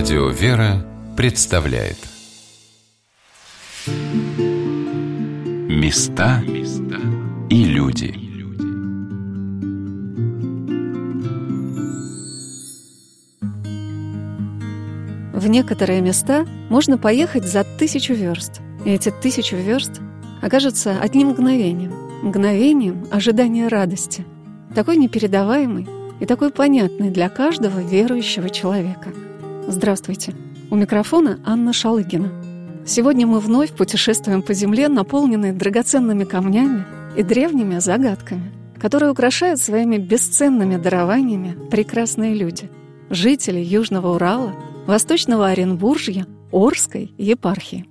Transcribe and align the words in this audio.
Радио 0.00 0.28
«Вера» 0.30 0.82
представляет. 1.14 1.98
Места 5.68 6.42
и 7.50 7.64
люди. 7.64 8.14
В 15.34 15.46
некоторые 15.46 16.00
места 16.00 16.46
можно 16.70 16.96
поехать 16.96 17.44
за 17.44 17.64
тысячу 17.64 18.14
верст, 18.14 18.62
и 18.86 18.92
эти 18.92 19.10
тысячу 19.10 19.56
верст 19.56 20.00
окажутся 20.40 20.98
одним 20.98 21.28
мгновением, 21.28 21.92
мгновением 22.22 23.06
ожидания 23.10 23.68
радости, 23.68 24.24
такой 24.74 24.96
непередаваемой 24.96 25.86
и 26.20 26.24
такой 26.24 26.50
понятной 26.50 27.10
для 27.10 27.28
каждого 27.28 27.80
верующего 27.80 28.48
человека. 28.48 29.10
Здравствуйте! 29.72 30.34
У 30.68 30.74
микрофона 30.74 31.38
Анна 31.44 31.72
Шалыгина. 31.72 32.84
Сегодня 32.84 33.24
мы 33.24 33.38
вновь 33.38 33.70
путешествуем 33.70 34.42
по 34.42 34.52
земле, 34.52 34.88
наполненной 34.88 35.52
драгоценными 35.52 36.24
камнями 36.24 36.84
и 37.16 37.22
древними 37.22 37.78
загадками, 37.78 38.50
которые 38.80 39.12
украшают 39.12 39.60
своими 39.60 39.96
бесценными 39.96 40.76
дарованиями 40.76 41.56
прекрасные 41.70 42.34
люди, 42.34 42.68
жители 43.10 43.60
Южного 43.60 44.16
Урала, 44.16 44.56
Восточного 44.88 45.46
Оренбуржья, 45.46 46.26
Орской 46.50 47.14
епархии. 47.16 47.86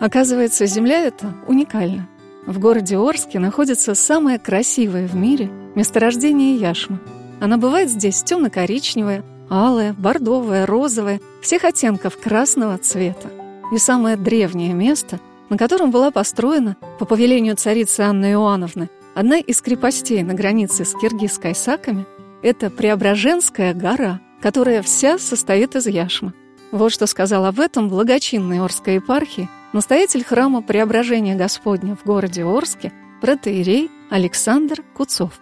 Оказывается, 0.00 0.64
земля 0.64 1.02
эта 1.02 1.34
уникальна. 1.46 2.08
В 2.46 2.58
городе 2.58 2.96
Орске 2.96 3.40
находится 3.40 3.94
самое 3.94 4.38
красивое 4.38 5.06
в 5.06 5.14
мире 5.14 5.50
месторождение 5.74 6.56
яшмы. 6.56 6.98
Она 7.40 7.56
бывает 7.56 7.88
здесь 7.88 8.22
темно-коричневая, 8.22 9.24
алая, 9.48 9.94
бордовая, 9.94 10.66
розовая, 10.66 11.20
всех 11.40 11.64
оттенков 11.64 12.18
красного 12.18 12.76
цвета. 12.76 13.30
И 13.72 13.78
самое 13.78 14.16
древнее 14.16 14.74
место, 14.74 15.20
на 15.48 15.56
котором 15.56 15.90
была 15.90 16.10
построена 16.10 16.76
по 16.98 17.06
повелению 17.06 17.56
царицы 17.56 18.00
Анны 18.00 18.32
Иоанновны 18.32 18.90
одна 19.14 19.38
из 19.38 19.60
крепостей 19.62 20.22
на 20.22 20.34
границе 20.34 20.84
с 20.84 20.94
киргизской 20.94 21.54
саками, 21.54 22.06
это 22.42 22.70
Преображенская 22.70 23.74
гора, 23.74 24.20
которая 24.40 24.82
вся 24.82 25.18
состоит 25.18 25.76
из 25.76 25.86
яшмы. 25.86 26.32
Вот 26.72 26.92
что 26.92 27.06
сказал 27.06 27.46
об 27.46 27.58
этом 27.58 27.88
благочинной 27.88 28.60
Орской 28.60 28.96
епархии 28.96 29.48
настоятель 29.72 30.24
храма 30.24 30.62
Преображения 30.62 31.36
Господня 31.36 31.96
в 31.96 32.04
городе 32.04 32.44
Орске, 32.44 32.92
протеерей 33.20 33.90
Александр 34.10 34.82
Куцов. 34.94 35.40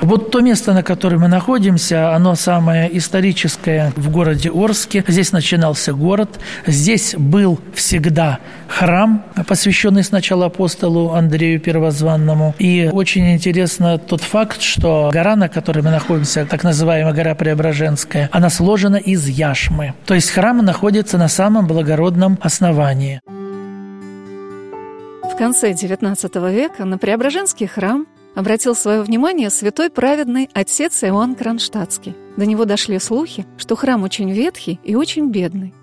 Вот 0.00 0.30
то 0.30 0.40
место, 0.40 0.74
на 0.74 0.82
котором 0.82 1.22
мы 1.22 1.28
находимся, 1.28 2.14
оно 2.14 2.34
самое 2.34 2.96
историческое 2.98 3.92
в 3.96 4.10
городе 4.10 4.50
Орске. 4.50 5.02
Здесь 5.08 5.32
начинался 5.32 5.94
город. 5.94 6.38
Здесь 6.66 7.14
был 7.16 7.58
всегда 7.74 8.38
храм, 8.68 9.24
посвященный 9.48 10.04
сначала 10.04 10.46
апостолу 10.46 11.12
Андрею 11.12 11.60
Первозванному. 11.60 12.54
И 12.58 12.90
очень 12.92 13.32
интересно 13.32 13.98
тот 13.98 14.20
факт, 14.20 14.60
что 14.60 15.10
гора, 15.12 15.34
на 15.34 15.48
которой 15.48 15.82
мы 15.82 15.90
находимся, 15.90 16.44
так 16.44 16.62
называемая 16.62 17.14
гора 17.14 17.34
Преображенская, 17.34 18.28
она 18.32 18.50
сложена 18.50 18.96
из 18.96 19.26
яшмы. 19.26 19.94
То 20.04 20.14
есть 20.14 20.30
храм 20.30 20.58
находится 20.58 21.16
на 21.16 21.28
самом 21.28 21.66
благородном 21.66 22.38
основании. 22.42 23.20
В 25.22 25.38
конце 25.38 25.72
XIX 25.72 26.52
века 26.52 26.84
на 26.84 26.98
Преображенский 26.98 27.66
храм 27.66 28.06
обратил 28.36 28.76
свое 28.76 29.02
внимание 29.02 29.50
святой 29.50 29.90
праведный 29.90 30.48
отец 30.52 31.02
Иоанн 31.02 31.34
Кронштадтский. 31.34 32.14
До 32.36 32.46
него 32.46 32.66
дошли 32.66 33.00
слухи, 33.00 33.46
что 33.56 33.74
храм 33.74 34.04
очень 34.04 34.30
ветхий 34.30 34.78
и 34.84 34.94
очень 34.94 35.30
бедный. 35.30 35.74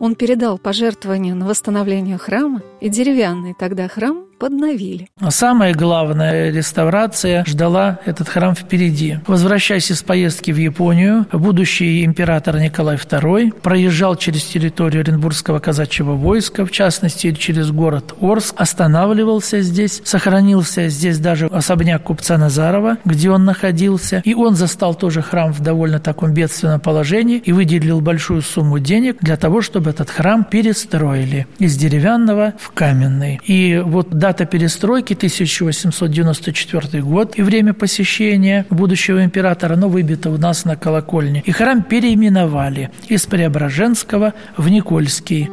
Он 0.00 0.14
передал 0.14 0.58
пожертвования 0.58 1.34
на 1.34 1.46
восстановление 1.46 2.18
храма, 2.18 2.62
и 2.80 2.88
деревянный 2.88 3.54
тогда 3.56 3.88
храм 3.88 4.24
подновили. 4.38 5.08
А 5.20 5.30
самое 5.30 5.74
главное, 5.74 6.50
реставрация 6.50 7.44
ждала 7.46 7.98
этот 8.04 8.28
храм 8.28 8.54
впереди. 8.54 9.18
Возвращаясь 9.26 9.90
из 9.90 10.02
поездки 10.02 10.50
в 10.50 10.56
Японию, 10.56 11.26
будущий 11.32 12.04
император 12.04 12.58
Николай 12.58 12.96
II 12.96 13.52
проезжал 13.60 14.16
через 14.16 14.44
территорию 14.44 15.02
Оренбургского 15.02 15.58
казачьего 15.58 16.12
войска, 16.12 16.64
в 16.64 16.70
частности, 16.70 17.32
через 17.32 17.70
город 17.70 18.14
Орск, 18.20 18.54
останавливался 18.58 19.60
здесь, 19.60 20.00
сохранился 20.04 20.88
здесь 20.88 21.18
даже 21.18 21.46
особняк 21.46 22.04
купца 22.04 22.38
Назарова, 22.38 22.98
где 23.04 23.30
он 23.30 23.44
находился, 23.44 24.22
и 24.24 24.34
он 24.34 24.54
застал 24.54 24.94
тоже 24.94 25.22
храм 25.22 25.52
в 25.52 25.60
довольно 25.60 25.98
таком 25.98 26.32
бедственном 26.32 26.80
положении 26.80 27.38
и 27.38 27.52
выделил 27.52 28.00
большую 28.00 28.42
сумму 28.42 28.78
денег 28.78 29.18
для 29.20 29.36
того, 29.36 29.62
чтобы 29.62 29.90
этот 29.90 30.10
храм 30.10 30.44
перестроили 30.44 31.46
из 31.58 31.76
деревянного 31.76 32.54
в 32.58 32.70
каменный. 32.70 33.40
И 33.44 33.82
вот 33.84 34.10
дата 34.28 34.44
перестройки 34.44 35.14
1894 35.14 37.02
год 37.02 37.38
и 37.38 37.42
время 37.42 37.72
посещения 37.72 38.66
будущего 38.68 39.24
императора, 39.24 39.72
оно 39.72 39.88
выбито 39.88 40.28
у 40.28 40.36
нас 40.36 40.66
на 40.66 40.76
колокольне. 40.76 41.42
И 41.46 41.50
храм 41.50 41.82
переименовали 41.82 42.90
из 43.08 43.24
Преображенского 43.24 44.34
в 44.58 44.68
Никольский. 44.68 45.48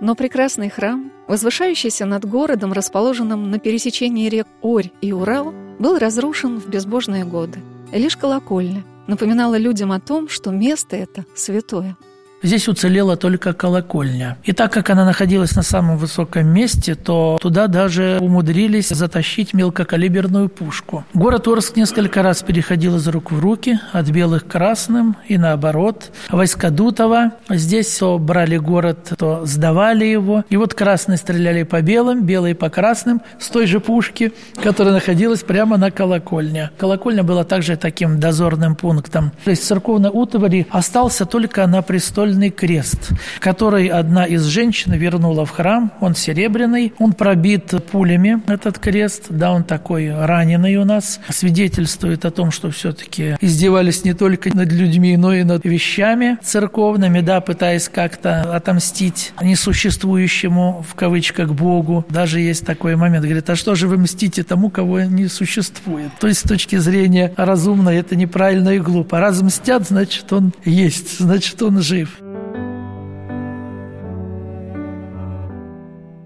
Но 0.00 0.14
прекрасный 0.14 0.70
храм, 0.70 1.12
возвышающийся 1.28 2.06
над 2.06 2.24
городом, 2.24 2.72
расположенным 2.72 3.50
на 3.50 3.58
пересечении 3.58 4.30
рек 4.30 4.46
Орь 4.62 4.90
и 5.02 5.12
Урал, 5.12 5.52
был 5.78 5.98
разрушен 5.98 6.58
в 6.58 6.70
безбожные 6.70 7.26
годы. 7.26 7.58
И 7.92 7.98
лишь 7.98 8.16
колокольня 8.16 8.82
напоминала 9.06 9.58
людям 9.58 9.92
о 9.92 10.00
том, 10.00 10.30
что 10.30 10.50
место 10.52 10.96
это 10.96 11.26
святое– 11.34 11.98
Здесь 12.44 12.68
уцелела 12.68 13.16
только 13.16 13.54
колокольня. 13.54 14.36
И 14.44 14.52
так 14.52 14.70
как 14.70 14.90
она 14.90 15.06
находилась 15.06 15.56
на 15.56 15.62
самом 15.62 15.96
высоком 15.96 16.46
месте, 16.46 16.94
то 16.94 17.38
туда 17.40 17.68
даже 17.68 18.18
умудрились 18.20 18.90
затащить 18.90 19.54
мелкокалиберную 19.54 20.50
пушку. 20.50 21.04
Город 21.14 21.48
Орск 21.48 21.76
несколько 21.76 22.22
раз 22.22 22.42
переходил 22.42 22.96
из 22.96 23.08
рук 23.08 23.32
в 23.32 23.40
руки, 23.40 23.80
от 23.92 24.10
белых 24.10 24.46
к 24.46 24.50
красным 24.50 25.16
и 25.26 25.38
наоборот. 25.38 26.12
Войска 26.28 26.68
Дутова 26.68 27.32
здесь 27.48 27.96
то 28.04 28.18
брали 28.18 28.58
город, 28.58 29.14
то 29.16 29.46
сдавали 29.46 30.04
его. 30.04 30.44
И 30.50 30.58
вот 30.58 30.74
красные 30.74 31.16
стреляли 31.16 31.62
по 31.62 31.80
белым, 31.80 32.24
белые 32.26 32.54
по 32.54 32.68
красным 32.68 33.22
с 33.38 33.48
той 33.48 33.66
же 33.66 33.80
пушки, 33.80 34.34
которая 34.62 34.92
находилась 34.92 35.42
прямо 35.42 35.78
на 35.78 35.90
колокольне. 35.90 36.70
Колокольня 36.76 37.22
была 37.22 37.44
также 37.44 37.78
таким 37.78 38.20
дозорным 38.20 38.76
пунктом. 38.76 39.32
То 39.44 39.50
есть 39.50 39.66
церковной 39.66 40.10
утвари 40.12 40.66
остался 40.70 41.24
только 41.24 41.66
на 41.66 41.80
престоле 41.80 42.33
треугольный 42.34 42.50
крест, 42.50 43.12
который 43.40 43.86
одна 43.86 44.24
из 44.24 44.44
женщин 44.44 44.92
вернула 44.92 45.46
в 45.46 45.50
храм. 45.50 45.92
Он 46.00 46.14
серебряный, 46.14 46.92
он 46.98 47.12
пробит 47.12 47.72
пулями, 47.90 48.42
этот 48.46 48.78
крест. 48.78 49.26
Да, 49.30 49.52
он 49.52 49.64
такой 49.64 50.12
раненый 50.12 50.76
у 50.76 50.84
нас. 50.84 51.20
Свидетельствует 51.28 52.24
о 52.24 52.30
том, 52.30 52.50
что 52.50 52.70
все-таки 52.70 53.36
издевались 53.40 54.04
не 54.04 54.14
только 54.14 54.54
над 54.54 54.72
людьми, 54.72 55.16
но 55.16 55.34
и 55.34 55.44
над 55.44 55.64
вещами 55.64 56.38
церковными, 56.42 57.20
да, 57.20 57.40
пытаясь 57.40 57.88
как-то 57.88 58.54
отомстить 58.54 59.32
несуществующему, 59.40 60.84
в 60.88 60.94
кавычках, 60.94 61.52
Богу. 61.54 62.04
Даже 62.08 62.40
есть 62.40 62.66
такой 62.66 62.96
момент. 62.96 63.24
Говорит, 63.24 63.48
а 63.50 63.56
что 63.56 63.74
же 63.74 63.86
вы 63.86 63.98
мстите 63.98 64.42
тому, 64.42 64.70
кого 64.70 65.00
не 65.02 65.28
существует? 65.28 66.10
То 66.20 66.26
есть 66.26 66.40
с 66.40 66.48
точки 66.48 66.76
зрения 66.76 67.32
разумной 67.36 67.96
это 67.96 68.16
неправильно 68.16 68.70
и 68.70 68.78
глупо. 68.78 69.20
Раз 69.20 69.42
мстят, 69.42 69.86
значит, 69.86 70.32
он 70.32 70.52
есть, 70.64 71.18
значит, 71.18 71.62
он 71.62 71.80
жив. 71.80 72.23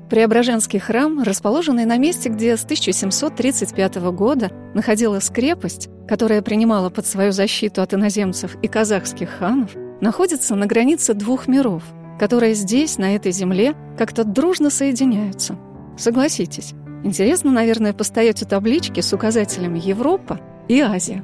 Преображенский 0.09 0.79
храм, 0.79 1.23
расположенный 1.23 1.85
на 1.85 1.99
месте, 1.99 2.31
где 2.31 2.57
с 2.57 2.65
1735 2.65 3.97
года 4.13 4.51
находилась 4.73 5.29
крепость, 5.29 5.91
которая 6.09 6.41
принимала 6.41 6.89
под 6.89 7.07
свою 7.07 7.33
защиту 7.33 7.83
от 7.83 7.93
иноземцев 7.93 8.57
и 8.63 8.69
казахских 8.69 9.29
ханов, 9.29 9.73
находится 10.01 10.55
на 10.55 10.65
границе 10.65 11.13
двух 11.13 11.47
миров, 11.47 11.83
которые 12.19 12.55
здесь, 12.55 12.97
на 12.97 13.17
этой 13.17 13.33
земле, 13.33 13.75
как-то 13.99 14.25
дружно 14.25 14.71
соединяются. 14.71 15.59
Согласитесь, 15.99 16.73
интересно, 17.05 17.53
наверное, 17.53 17.93
постоять 17.93 18.43
у 18.43 18.47
таблички 18.47 19.01
с 19.01 19.13
указателями 19.13 19.79
«Европа» 19.79 20.41
и 20.69 20.81
«Азия». 20.81 21.23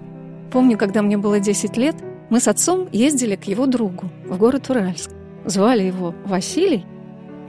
Помню, 0.52 0.76
когда 0.76 1.00
мне 1.00 1.16
было 1.16 1.40
10 1.40 1.78
лет, 1.78 1.96
мы 2.28 2.38
с 2.38 2.48
отцом 2.48 2.88
ездили 2.92 3.37
к 3.37 3.44
его 3.44 3.64
другу 3.64 4.10
в 4.28 4.37
город 4.37 4.69
Уральск. 4.69 5.10
Звали 5.46 5.84
его 5.84 6.14
Василий, 6.26 6.84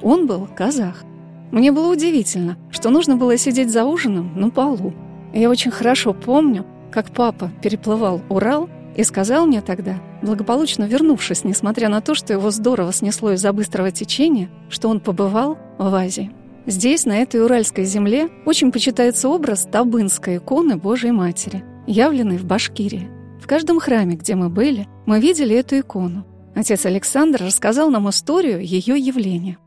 он 0.02 0.28
был 0.28 0.48
казах– 0.48 1.04
мне 1.56 1.72
было 1.72 1.90
удивительно, 1.90 2.58
что 2.70 2.90
нужно 2.90 3.16
было 3.16 3.38
сидеть 3.38 3.72
за 3.72 3.86
ужином 3.86 4.38
на 4.38 4.50
полу. 4.50 4.94
Я 5.34 5.50
очень 5.50 5.72
хорошо 5.72 6.14
помню, 6.14 6.66
как 6.92 7.12
папа 7.12 7.50
переплывал 7.64 8.22
Урал 8.28 8.70
и 8.98 9.04
сказал 9.04 9.46
мне 9.46 9.62
тогда, 9.62 10.02
благополучно 10.22 10.84
вернувшись, 10.84 11.46
несмотря 11.46 11.88
на 11.88 12.02
то, 12.02 12.14
что 12.14 12.34
его 12.34 12.52
здорово 12.52 12.92
снесло 12.92 13.32
из-за 13.32 13.54
быстрого 13.54 13.92
течения, 13.92 14.50
что 14.68 14.90
он 14.90 15.00
побывал 15.00 15.58
в 15.78 15.96
Азии. 15.96 16.30
Здесь, 16.66 17.06
на 17.06 17.20
этой 17.20 17.42
уральской 17.42 17.86
земле, 17.86 18.28
очень 18.46 18.74
почитается 18.74 19.30
образ 19.30 19.66
Табынской 19.72 20.38
иконы 20.38 20.76
Божьей 20.76 21.12
Матери, 21.12 21.64
явленной 21.88 22.38
в 22.38 22.44
Башкирии. 22.44 23.10
В 23.42 23.48
каждом 23.48 23.80
храме, 23.80 24.18
где 24.18 24.36
мы 24.36 24.50
были, 24.50 24.88
мы 25.06 25.22
видели 25.22 25.56
эту 25.56 25.80
икону. 25.80 26.26
Отец 26.54 26.86
Александр 26.86 27.44
рассказал 27.44 27.90
нам 27.90 28.10
историю 28.10 28.62
ее 28.62 28.98
явления. 28.98 29.58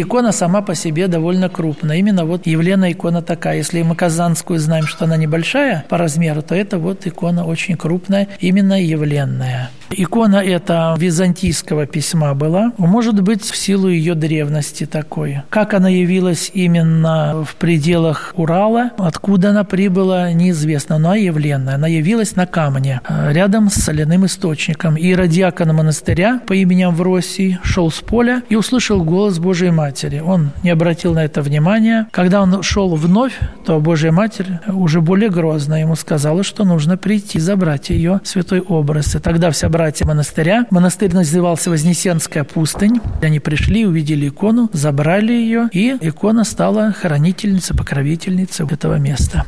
Икона 0.00 0.32
сама 0.32 0.62
по 0.62 0.74
себе 0.74 1.08
довольно 1.08 1.50
крупная. 1.50 1.98
Именно 1.98 2.24
вот 2.24 2.46
явлена 2.46 2.90
икона 2.90 3.20
такая. 3.20 3.58
Если 3.58 3.82
мы 3.82 3.94
Казанскую 3.94 4.58
знаем, 4.58 4.86
что 4.86 5.04
она 5.04 5.18
небольшая 5.18 5.84
по 5.90 5.98
размеру, 5.98 6.40
то 6.42 6.54
это 6.54 6.78
вот 6.78 7.06
икона 7.06 7.44
очень 7.44 7.76
крупная, 7.76 8.28
именно 8.40 8.80
явленная. 8.82 9.70
Икона 9.90 10.36
эта 10.36 10.94
византийского 10.96 11.86
письма 11.86 12.34
была, 12.34 12.72
может 12.78 13.20
быть, 13.20 13.42
в 13.42 13.56
силу 13.56 13.88
ее 13.88 14.14
древности 14.14 14.86
такой. 14.86 15.42
Как 15.50 15.74
она 15.74 15.88
явилась 15.88 16.50
именно 16.54 17.44
в 17.44 17.56
пределах 17.56 18.32
Урала, 18.36 18.92
откуда 18.98 19.50
она 19.50 19.64
прибыла, 19.64 20.32
неизвестно, 20.32 20.98
но 20.98 21.14
явленная. 21.14 21.74
Она 21.74 21.88
явилась 21.88 22.36
на 22.36 22.46
камне, 22.46 23.00
э, 23.08 23.32
рядом 23.32 23.68
с 23.68 23.74
соляным 23.74 24.26
источником. 24.26 24.96
И 24.96 25.12
радиакон 25.12 25.74
монастыря 25.74 26.40
по 26.46 26.52
имени 26.52 26.84
Амвросий 26.84 27.58
шел 27.64 27.90
с 27.90 28.00
поля 28.00 28.42
и 28.48 28.54
услышал 28.54 29.02
голос 29.02 29.40
Божией 29.40 29.72
Матери. 29.72 29.89
Он 30.22 30.50
не 30.62 30.70
обратил 30.70 31.14
на 31.14 31.24
это 31.24 31.42
внимания. 31.42 32.08
Когда 32.10 32.42
он 32.42 32.62
шел 32.62 32.94
вновь, 32.96 33.38
то 33.64 33.80
Божья 33.80 34.12
Матерь 34.12 34.58
уже 34.66 35.00
более 35.00 35.30
грозно 35.30 35.80
ему 35.80 35.96
сказала, 35.96 36.42
что 36.42 36.64
нужно 36.64 36.96
прийти 36.96 37.38
забрать 37.38 37.90
ее 37.90 38.20
святой 38.24 38.60
образ. 38.60 39.14
И 39.14 39.18
тогда 39.18 39.50
вся 39.50 39.68
братья 39.68 40.06
монастыря. 40.06 40.66
Монастырь 40.70 41.12
назывался 41.12 41.70
Вознесенская 41.70 42.44
пустынь. 42.44 43.00
Они 43.22 43.40
пришли, 43.40 43.86
увидели 43.86 44.28
икону, 44.28 44.70
забрали 44.72 45.32
ее, 45.32 45.68
и 45.72 45.96
икона 46.00 46.44
стала 46.44 46.92
хранительницей, 46.92 47.76
покровительницей 47.76 48.66
этого 48.70 48.94
места. 48.98 49.46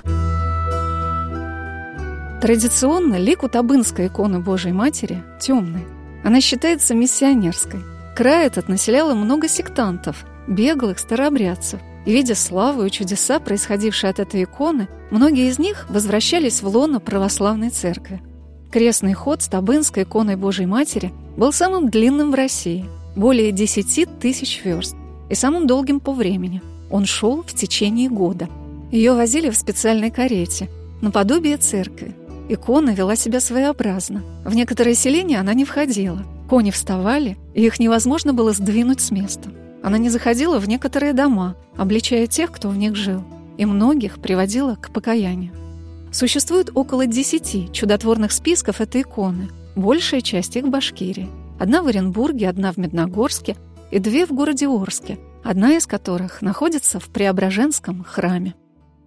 Традиционно 2.40 3.16
лик 3.16 3.44
у 3.44 3.48
Табынской 3.48 4.08
иконы 4.08 4.40
Божьей 4.40 4.72
Матери 4.72 5.22
темный. 5.40 5.84
Она 6.24 6.40
считается 6.40 6.94
миссионерской. 6.94 7.80
Край 8.16 8.46
этот 8.46 8.68
населяло 8.68 9.14
много 9.14 9.48
сектантов, 9.48 10.24
беглых 10.46 10.98
старообрядцев. 10.98 11.80
И, 12.04 12.12
видя 12.12 12.34
славу 12.34 12.84
и 12.84 12.90
чудеса, 12.90 13.38
происходившие 13.38 14.10
от 14.10 14.18
этой 14.18 14.44
иконы, 14.44 14.88
многие 15.10 15.48
из 15.48 15.58
них 15.58 15.86
возвращались 15.88 16.62
в 16.62 16.68
лоно 16.68 17.00
православной 17.00 17.70
церкви. 17.70 18.20
Крестный 18.70 19.12
ход 19.12 19.42
с 19.42 19.48
Табынской 19.48 20.02
иконой 20.04 20.36
Божьей 20.36 20.66
Матери 20.66 21.12
был 21.36 21.52
самым 21.52 21.90
длинным 21.90 22.30
в 22.30 22.34
России– 22.34 22.86
более 23.16 23.52
10 23.52 24.18
тысяч 24.18 24.62
верст, 24.64 24.96
и 25.28 25.34
самым 25.34 25.66
долгим 25.66 26.00
по 26.00 26.12
времени. 26.12 26.62
Он 26.90 27.04
шел 27.04 27.42
в 27.42 27.54
течение 27.54 28.08
года. 28.08 28.48
Ее 28.90 29.12
возили 29.12 29.50
в 29.50 29.56
специальной 29.56 30.10
карете, 30.10 30.68
наподобие 31.00 31.56
церкви. 31.56 32.14
Икона 32.48 32.90
вела 32.90 33.16
себя 33.16 33.40
своеобразно. 33.40 34.22
В 34.44 34.54
некоторые 34.54 34.94
селения 34.94 35.38
она 35.40 35.54
не 35.54 35.64
входила. 35.64 36.22
Кони 36.48 36.70
вставали, 36.70 37.38
и 37.54 37.64
их 37.64 37.78
невозможно 37.78 38.34
было 38.34 38.52
сдвинуть 38.52 39.00
с 39.00 39.10
места. 39.10 39.50
Она 39.82 39.98
не 39.98 40.08
заходила 40.08 40.58
в 40.58 40.68
некоторые 40.68 41.12
дома, 41.12 41.56
обличая 41.76 42.26
тех, 42.26 42.52
кто 42.52 42.68
в 42.68 42.76
них 42.76 42.94
жил, 42.94 43.24
и 43.58 43.66
многих 43.66 44.20
приводила 44.20 44.76
к 44.76 44.92
покаянию. 44.92 45.52
Существует 46.12 46.70
около 46.74 47.06
десяти 47.06 47.70
чудотворных 47.72 48.32
списков 48.32 48.80
этой 48.80 49.02
иконы, 49.02 49.48
большая 49.74 50.20
часть 50.20 50.56
их 50.56 50.64
в 50.64 50.70
Башкирии. 50.70 51.28
Одна 51.58 51.82
в 51.82 51.88
Оренбурге, 51.88 52.48
одна 52.48 52.72
в 52.72 52.76
Медногорске 52.76 53.56
и 53.90 53.98
две 53.98 54.26
в 54.26 54.30
городе 54.30 54.68
Орске, 54.68 55.18
одна 55.42 55.76
из 55.76 55.86
которых 55.86 56.42
находится 56.42 57.00
в 57.00 57.08
Преображенском 57.08 58.04
храме. 58.04 58.54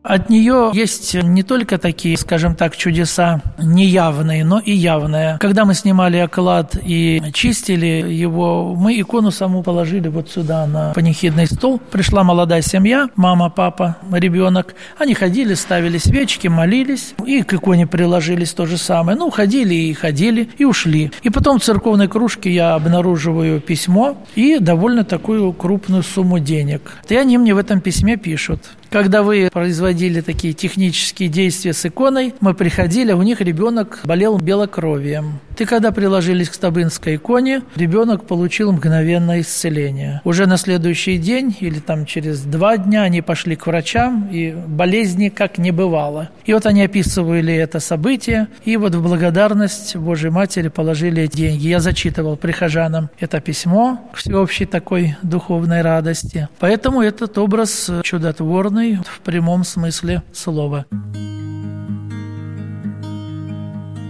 От 0.06 0.30
нее 0.30 0.70
есть 0.74 1.16
не 1.16 1.42
только 1.42 1.80
такие, 1.80 2.16
скажем 2.16 2.54
так, 2.54 2.78
чудеса 2.78 3.42
неявные, 3.58 4.46
но 4.46 4.60
и 4.60 4.72
явные. 4.72 5.40
Когда 5.40 5.66
мы 5.66 5.74
снимали 5.74 6.18
оклад 6.18 6.78
и 6.80 7.24
чистили 7.34 8.06
его, 8.14 8.76
мы 8.76 9.00
икону 9.00 9.32
саму 9.32 9.64
положили 9.64 10.08
вот 10.08 10.30
сюда 10.30 10.68
на 10.68 10.94
панихидный 10.94 11.48
стол. 11.48 11.80
Пришла 11.80 12.24
молодая 12.24 12.62
семья, 12.62 13.10
мама, 13.16 13.50
папа, 13.50 13.98
ребенок. 14.12 14.76
Они 15.00 15.16
ходили, 15.16 15.56
ставили 15.56 15.98
свечки, 15.98 16.48
молились 16.48 17.16
и 17.26 17.42
к 17.42 17.56
иконе 17.56 17.88
приложились 17.88 18.54
то 18.54 18.68
же 18.68 18.78
самое. 18.78 19.18
Ну, 19.18 19.32
ходили 19.32 19.74
и 19.74 19.94
ходили, 19.94 20.50
и 20.60 20.66
ушли. 20.66 21.12
И 21.24 21.32
потом 21.32 21.58
в 21.58 21.64
церковной 21.64 22.08
кружке 22.08 22.54
я 22.54 22.76
обнаруживаю 22.76 23.60
письмо 23.60 24.16
и 24.36 24.60
довольно 24.60 25.04
такую 25.04 25.52
крупную 25.54 26.04
сумму 26.04 26.38
денег. 26.38 26.92
И 27.10 27.16
они 27.16 27.40
мне 27.40 27.56
в 27.56 27.58
этом 27.58 27.82
письме 27.82 28.18
пишут. 28.18 28.62
Когда 28.96 29.24
вы 29.24 29.50
производили 29.52 30.22
такие 30.22 30.54
технические 30.54 31.28
действия 31.28 31.74
с 31.74 31.86
иконой, 31.86 32.34
мы 32.40 32.54
приходили, 32.54 33.12
у 33.12 33.24
них 33.24 33.42
ребенок 33.42 34.00
болел 34.06 34.38
белокровием. 34.38 35.42
И 35.58 35.66
когда 35.66 35.92
приложились 35.92 36.50
к 36.50 36.54
Стабынской 36.54 37.18
иконе, 37.18 37.62
ребенок 37.76 38.26
получил 38.26 38.72
мгновенное 38.72 39.42
исцеление. 39.42 40.22
Уже 40.24 40.46
на 40.48 40.56
следующий 40.56 41.18
день 41.18 41.56
или 41.60 41.80
там 41.80 42.06
через 42.06 42.42
два 42.42 42.78
дня 42.78 43.04
они 43.04 43.22
пошли 43.22 43.58
к 43.58 43.68
врачам, 43.68 44.30
и 44.32 44.52
болезни 44.52 45.28
как 45.28 45.58
не 45.58 45.72
бывало. 45.72 46.30
И 46.46 46.54
вот 46.54 46.66
они 46.66 46.84
описывали 46.84 47.54
это 47.54 47.82
событие, 47.82 48.48
и 48.64 48.78
вот 48.78 48.96
в 48.96 49.04
благодарность 49.04 49.98
Божьей 49.98 50.30
Матери 50.30 50.70
положили 50.70 51.24
эти 51.24 51.36
деньги. 51.36 51.68
Я 51.68 51.82
зачитывал 51.82 52.38
прихожанам 52.38 53.10
это 53.20 53.42
письмо 53.42 54.10
к 54.14 54.18
всеобщей 54.18 54.66
такой 54.66 55.18
духовной 55.22 55.82
радости. 55.82 56.48
Поэтому 56.60 57.02
этот 57.02 57.38
образ 57.38 57.92
чудотворный 58.04 58.85
в 58.94 59.22
прямом 59.22 59.64
смысле 59.64 60.24
слова. 60.32 60.86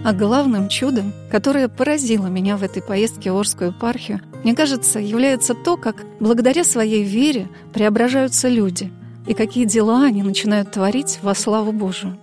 А 0.05 0.13
главным 0.13 0.69
чудом, 0.69 1.13
которое 1.31 1.67
поразило 1.67 2.27
меня 2.27 2.57
в 2.57 2.63
этой 2.63 2.83
поездке 2.83 3.31
в 3.31 3.37
Орскую 3.37 3.71
епархию, 3.71 4.21
мне 4.43 4.53
кажется, 4.53 4.99
является 4.99 5.55
то, 5.55 5.77
как 5.77 6.03
благодаря 6.19 6.63
своей 6.63 7.03
вере 7.03 7.47
преображаются 7.73 8.47
люди 8.47 8.91
и 9.25 9.33
какие 9.33 9.65
дела 9.65 10.03
они 10.03 10.21
начинают 10.21 10.71
творить 10.71 11.17
во 11.23 11.33
славу 11.33 11.71
Божию. 11.71 12.19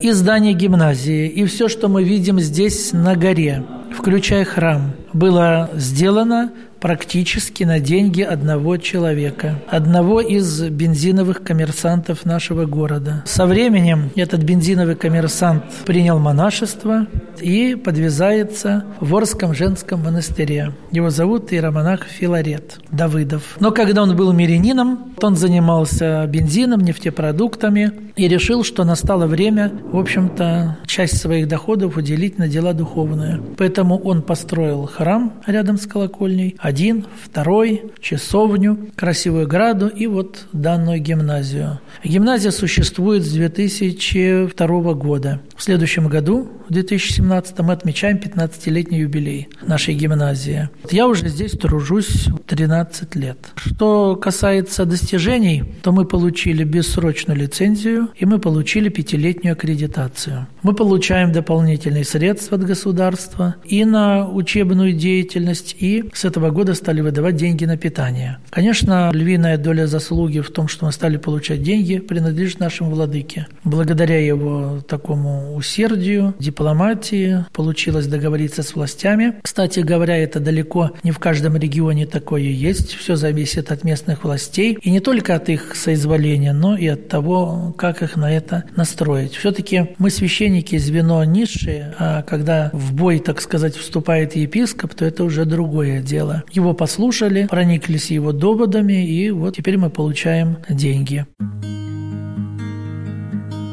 И 0.00 0.10
здание 0.10 0.52
гимназии, 0.52 1.28
и 1.28 1.44
все, 1.46 1.68
что 1.68 1.88
мы 1.88 2.02
видим 2.02 2.40
здесь 2.40 2.92
на 2.92 3.14
горе, 3.14 3.64
включая 3.96 4.44
храм, 4.44 4.92
было 5.12 5.70
сделано 5.74 6.52
практически 6.86 7.64
на 7.64 7.80
деньги 7.80 8.22
одного 8.22 8.76
человека, 8.76 9.60
одного 9.68 10.20
из 10.20 10.62
бензиновых 10.68 11.42
коммерсантов 11.42 12.24
нашего 12.24 12.64
города. 12.64 13.24
Со 13.26 13.46
временем 13.46 14.10
этот 14.14 14.44
бензиновый 14.44 14.94
коммерсант 14.94 15.64
принял 15.84 16.20
монашество 16.20 17.08
и 17.40 17.74
подвязается 17.74 18.84
в 19.00 19.16
Орском 19.16 19.52
женском 19.52 20.04
монастыре. 20.04 20.74
Его 20.92 21.10
зовут 21.10 21.52
иеромонах 21.52 22.04
Филарет 22.04 22.78
Давыдов. 22.92 23.56
Но 23.58 23.72
когда 23.72 24.04
он 24.04 24.14
был 24.14 24.32
мирянином, 24.32 25.12
он 25.20 25.34
занимался 25.34 26.24
бензином, 26.28 26.82
нефтепродуктами 26.82 27.92
и 28.16 28.28
решил, 28.28 28.64
что 28.64 28.84
настало 28.84 29.26
время, 29.26 29.72
в 29.92 29.98
общем-то, 29.98 30.78
часть 30.86 31.18
своих 31.18 31.48
доходов 31.48 31.96
уделить 31.96 32.38
на 32.38 32.48
дела 32.48 32.72
духовные. 32.72 33.40
Поэтому 33.58 33.98
он 33.98 34.22
построил 34.22 34.86
храм 34.86 35.34
рядом 35.46 35.78
с 35.78 35.86
колокольней, 35.86 36.56
один, 36.76 37.06
второй, 37.24 37.84
часовню, 38.00 38.90
красивую 38.96 39.48
граду 39.48 39.88
и 39.88 40.06
вот 40.06 40.44
данную 40.52 41.00
гимназию. 41.00 41.80
Гимназия 42.04 42.50
существует 42.50 43.24
с 43.24 43.32
2002 43.32 44.92
года. 44.92 45.40
В 45.56 45.62
следующем 45.62 46.08
году, 46.08 46.48
в 46.68 46.72
2017, 46.74 47.58
мы 47.60 47.72
отмечаем 47.72 48.18
15-летний 48.18 48.98
юбилей 48.98 49.48
нашей 49.62 49.94
гимназии. 49.94 50.68
Я 50.90 51.06
уже 51.06 51.28
здесь 51.28 51.52
тружусь 51.52 52.26
13 52.46 53.16
лет. 53.16 53.38
Что 53.54 54.14
касается 54.16 54.84
достижений, 54.84 55.64
то 55.82 55.92
мы 55.92 56.04
получили 56.04 56.62
бессрочную 56.62 57.38
лицензию 57.38 58.10
и 58.16 58.26
мы 58.26 58.38
получили 58.38 58.90
пятилетнюю 58.90 59.54
аккредитацию. 59.54 60.46
Мы 60.62 60.74
получаем 60.74 61.32
дополнительные 61.32 62.04
средства 62.04 62.58
от 62.58 62.64
государства 62.64 63.54
и 63.64 63.84
на 63.86 64.28
учебную 64.28 64.92
деятельность, 64.92 65.74
и 65.78 66.04
с 66.12 66.26
этого 66.26 66.50
года 66.56 66.72
стали 66.72 67.02
выдавать 67.02 67.36
деньги 67.36 67.66
на 67.66 67.76
питание. 67.76 68.38
Конечно, 68.48 69.10
львиная 69.12 69.58
доля 69.58 69.86
заслуги 69.86 70.40
в 70.40 70.50
том, 70.50 70.68
что 70.68 70.86
мы 70.86 70.92
стали 70.92 71.18
получать 71.18 71.62
деньги, 71.62 71.98
принадлежит 71.98 72.60
нашему 72.60 72.92
владыке. 72.92 73.46
Благодаря 73.62 74.18
его 74.18 74.80
такому 74.88 75.54
усердию, 75.54 76.34
дипломатии 76.38 77.44
получилось 77.52 78.06
договориться 78.06 78.62
с 78.62 78.74
властями. 78.74 79.34
Кстати 79.42 79.80
говоря, 79.80 80.16
это 80.16 80.40
далеко 80.40 80.92
не 81.02 81.10
в 81.10 81.18
каждом 81.18 81.56
регионе 81.56 82.06
такое 82.06 82.40
есть. 82.40 82.94
Все 82.94 83.16
зависит 83.16 83.70
от 83.70 83.84
местных 83.84 84.24
властей. 84.24 84.78
И 84.80 84.90
не 84.90 85.00
только 85.00 85.34
от 85.34 85.50
их 85.50 85.76
соизволения, 85.76 86.54
но 86.54 86.74
и 86.74 86.86
от 86.86 87.08
того, 87.08 87.74
как 87.76 88.02
их 88.02 88.16
на 88.16 88.32
это 88.32 88.64
настроить. 88.76 89.34
Все-таки 89.34 89.90
мы 89.98 90.08
священники 90.08 90.78
звено 90.78 91.22
низшее, 91.24 91.94
а 91.98 92.22
когда 92.22 92.70
в 92.72 92.94
бой, 92.94 93.18
так 93.18 93.42
сказать, 93.42 93.76
вступает 93.76 94.36
епископ, 94.36 94.94
то 94.94 95.04
это 95.04 95.22
уже 95.22 95.44
другое 95.44 96.00
дело. 96.00 96.44
Его 96.50 96.72
послушали, 96.74 97.46
прониклись 97.50 98.10
его 98.10 98.32
доводами, 98.32 99.06
и 99.06 99.30
вот 99.30 99.56
теперь 99.56 99.78
мы 99.78 99.90
получаем 99.90 100.58
деньги. 100.68 101.26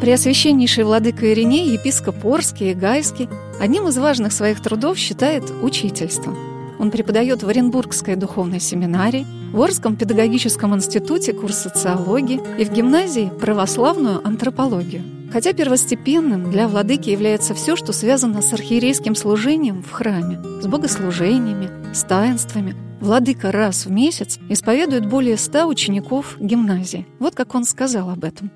Преосвященнейший 0.02 0.84
владыка 0.84 1.32
Ириней, 1.32 1.72
епископ 1.72 2.26
Орский 2.26 2.72
и 2.72 2.74
Гайский, 2.74 3.30
одним 3.62 3.88
из 3.88 3.98
важных 3.98 4.34
своих 4.34 4.62
трудов 4.62 4.98
считает 4.98 5.44
учительство. 5.62 6.36
Он 6.78 6.92
преподает 6.92 7.42
в 7.44 7.48
Оренбургской 7.48 8.18
духовной 8.18 8.60
семинарии, 8.60 9.26
в 9.54 9.62
Орском 9.62 9.96
педагогическом 9.96 10.76
институте 10.76 11.32
курс 11.32 11.60
социологии 11.60 12.42
и 12.60 12.66
в 12.66 12.74
гимназии 12.74 13.32
православную 13.40 14.26
антропологию. 14.28 15.04
Хотя 15.32 15.54
первостепенным 15.54 16.52
для 16.52 16.68
владыки 16.68 17.10
является 17.10 17.54
все, 17.54 17.76
что 17.76 17.94
связано 17.94 18.42
с 18.42 18.52
архиерейским 18.52 19.16
служением 19.16 19.82
в 19.82 19.92
храме, 19.92 20.40
с 20.62 20.68
богослужениями, 20.68 21.70
с 21.94 22.04
таинствами, 22.04 22.76
Владыка 23.04 23.52
раз 23.52 23.86
в 23.86 23.92
месяц 23.92 24.40
исповедует 24.48 25.06
более 25.06 25.36
ста 25.36 25.68
учеников 25.68 26.38
гимназии. 26.40 27.06
Вот 27.20 27.36
как 27.36 27.54
он 27.54 27.66
сказал 27.66 28.10
об 28.10 28.24
этом. 28.24 28.50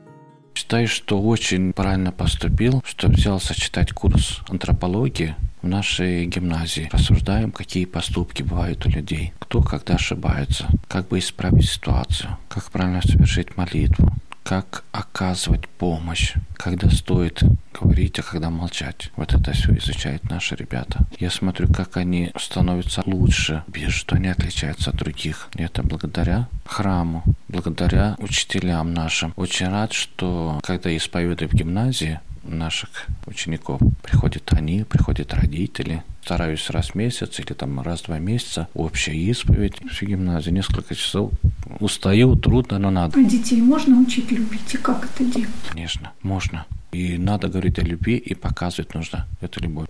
Считаю, 0.55 0.87
что 0.87 1.21
очень 1.21 1.73
правильно 1.73 2.13
поступил, 2.13 2.81
что 2.85 3.09
взял 3.09 3.41
сочетать 3.41 3.91
курс 3.91 4.39
антропологии 4.47 5.35
в 5.67 5.69
нашей 5.69 6.25
гимназии. 6.25 6.89
Рассуждаем, 6.93 7.51
какие 7.51 7.83
поступки 7.83 8.41
бывают 8.41 8.85
у 8.85 8.89
людей, 8.89 9.33
кто 9.37 9.61
когда 9.61 9.95
ошибается, 9.95 10.65
как 10.87 11.09
бы 11.09 11.19
исправить 11.19 11.69
ситуацию, 11.69 12.37
как 12.47 12.71
правильно 12.71 13.01
совершить 13.01 13.57
молитву, 13.57 14.13
как 14.43 14.85
оказывать 14.93 15.67
помощь, 15.67 16.35
когда 16.53 16.89
стоит 16.89 17.43
говорить, 17.73 18.17
а 18.17 18.23
когда 18.23 18.49
молчать. 18.49 19.11
Вот 19.17 19.33
это 19.33 19.51
все 19.51 19.75
изучают 19.75 20.29
наши 20.29 20.55
ребята. 20.55 21.05
Я 21.19 21.29
смотрю, 21.29 21.67
как 21.67 21.97
они 21.97 22.31
становятся 22.39 23.03
лучше, 23.05 23.63
вижу, 23.67 23.91
что 23.91 24.15
они 24.15 24.29
отличаются 24.29 24.91
от 24.91 24.95
других. 24.95 25.49
И 25.55 25.63
это 25.63 25.83
благодаря 25.83 26.47
храму, 26.65 27.23
благодаря 27.49 28.15
учителям 28.19 28.93
нашим. 28.93 29.33
Очень 29.35 29.67
рад, 29.67 29.91
что 29.91 30.61
когда 30.63 30.95
исповедую 30.95 31.49
в 31.49 31.53
гимназии, 31.53 32.21
наших 32.47 32.89
учеников. 33.25 33.79
Приходят 34.01 34.51
они, 34.53 34.83
приходят 34.83 35.33
родители. 35.33 36.03
Стараюсь 36.23 36.69
раз 36.69 36.89
в 36.89 36.95
месяц 36.95 37.39
или 37.39 37.53
там 37.53 37.79
раз 37.81 38.01
в 38.01 38.05
два 38.07 38.19
месяца 38.19 38.67
общая 38.73 39.15
исповедь. 39.15 39.75
Всю 39.91 40.07
гимназию 40.07 40.53
несколько 40.53 40.95
часов. 40.95 41.31
Устаю, 41.79 42.35
трудно, 42.35 42.79
но 42.79 42.91
надо. 42.91 43.19
А 43.19 43.23
детей 43.23 43.61
можно 43.61 43.99
учить 43.99 44.31
любить? 44.31 44.73
И 44.73 44.77
как 44.77 45.05
это 45.05 45.23
делать? 45.23 45.49
Конечно, 45.69 46.11
можно. 46.21 46.65
И 46.91 47.17
надо 47.17 47.47
говорить 47.47 47.79
о 47.79 47.81
любви, 47.81 48.17
и 48.17 48.33
показывать 48.33 48.93
нужно 48.93 49.27
эту 49.41 49.61
любовь. 49.61 49.87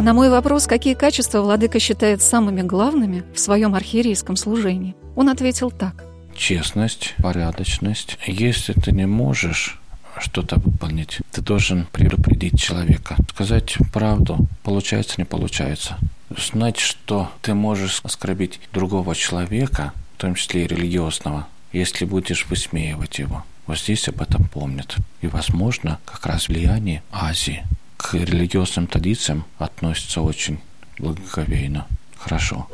А 0.00 0.02
на 0.02 0.14
мой 0.14 0.30
вопрос, 0.30 0.66
какие 0.66 0.94
качества 0.94 1.40
владыка 1.42 1.78
считает 1.78 2.22
самыми 2.22 2.62
главными 2.62 3.24
в 3.34 3.40
своем 3.40 3.74
архиерейском 3.74 4.36
служении, 4.36 4.94
он 5.14 5.28
ответил 5.28 5.70
так. 5.70 6.04
Честность, 6.34 7.14
порядочность. 7.18 8.16
Если 8.26 8.72
ты 8.72 8.92
не 8.92 9.06
можешь 9.06 9.79
что-то 10.20 10.56
выполнить. 10.56 11.18
Ты 11.32 11.42
должен 11.42 11.86
предупредить 11.92 12.60
человека, 12.60 13.16
сказать 13.30 13.76
правду, 13.92 14.46
получается, 14.62 15.14
не 15.18 15.24
получается. 15.24 15.98
Знать, 16.36 16.78
что 16.78 17.30
ты 17.42 17.54
можешь 17.54 18.00
оскорбить 18.02 18.60
другого 18.72 19.14
человека, 19.14 19.92
в 20.16 20.20
том 20.20 20.34
числе 20.34 20.64
и 20.64 20.68
религиозного, 20.68 21.48
если 21.72 22.04
будешь 22.04 22.46
высмеивать 22.46 23.18
его. 23.18 23.44
Вот 23.66 23.78
здесь 23.78 24.08
об 24.08 24.20
этом 24.20 24.44
помнят. 24.44 24.96
И, 25.20 25.26
возможно, 25.26 25.98
как 26.04 26.26
раз 26.26 26.48
влияние 26.48 27.02
Азии 27.12 27.64
к 27.96 28.14
религиозным 28.14 28.86
традициям 28.86 29.44
относится 29.58 30.22
очень 30.22 30.58
благоговейно, 30.98 31.86
хорошо. 32.16 32.68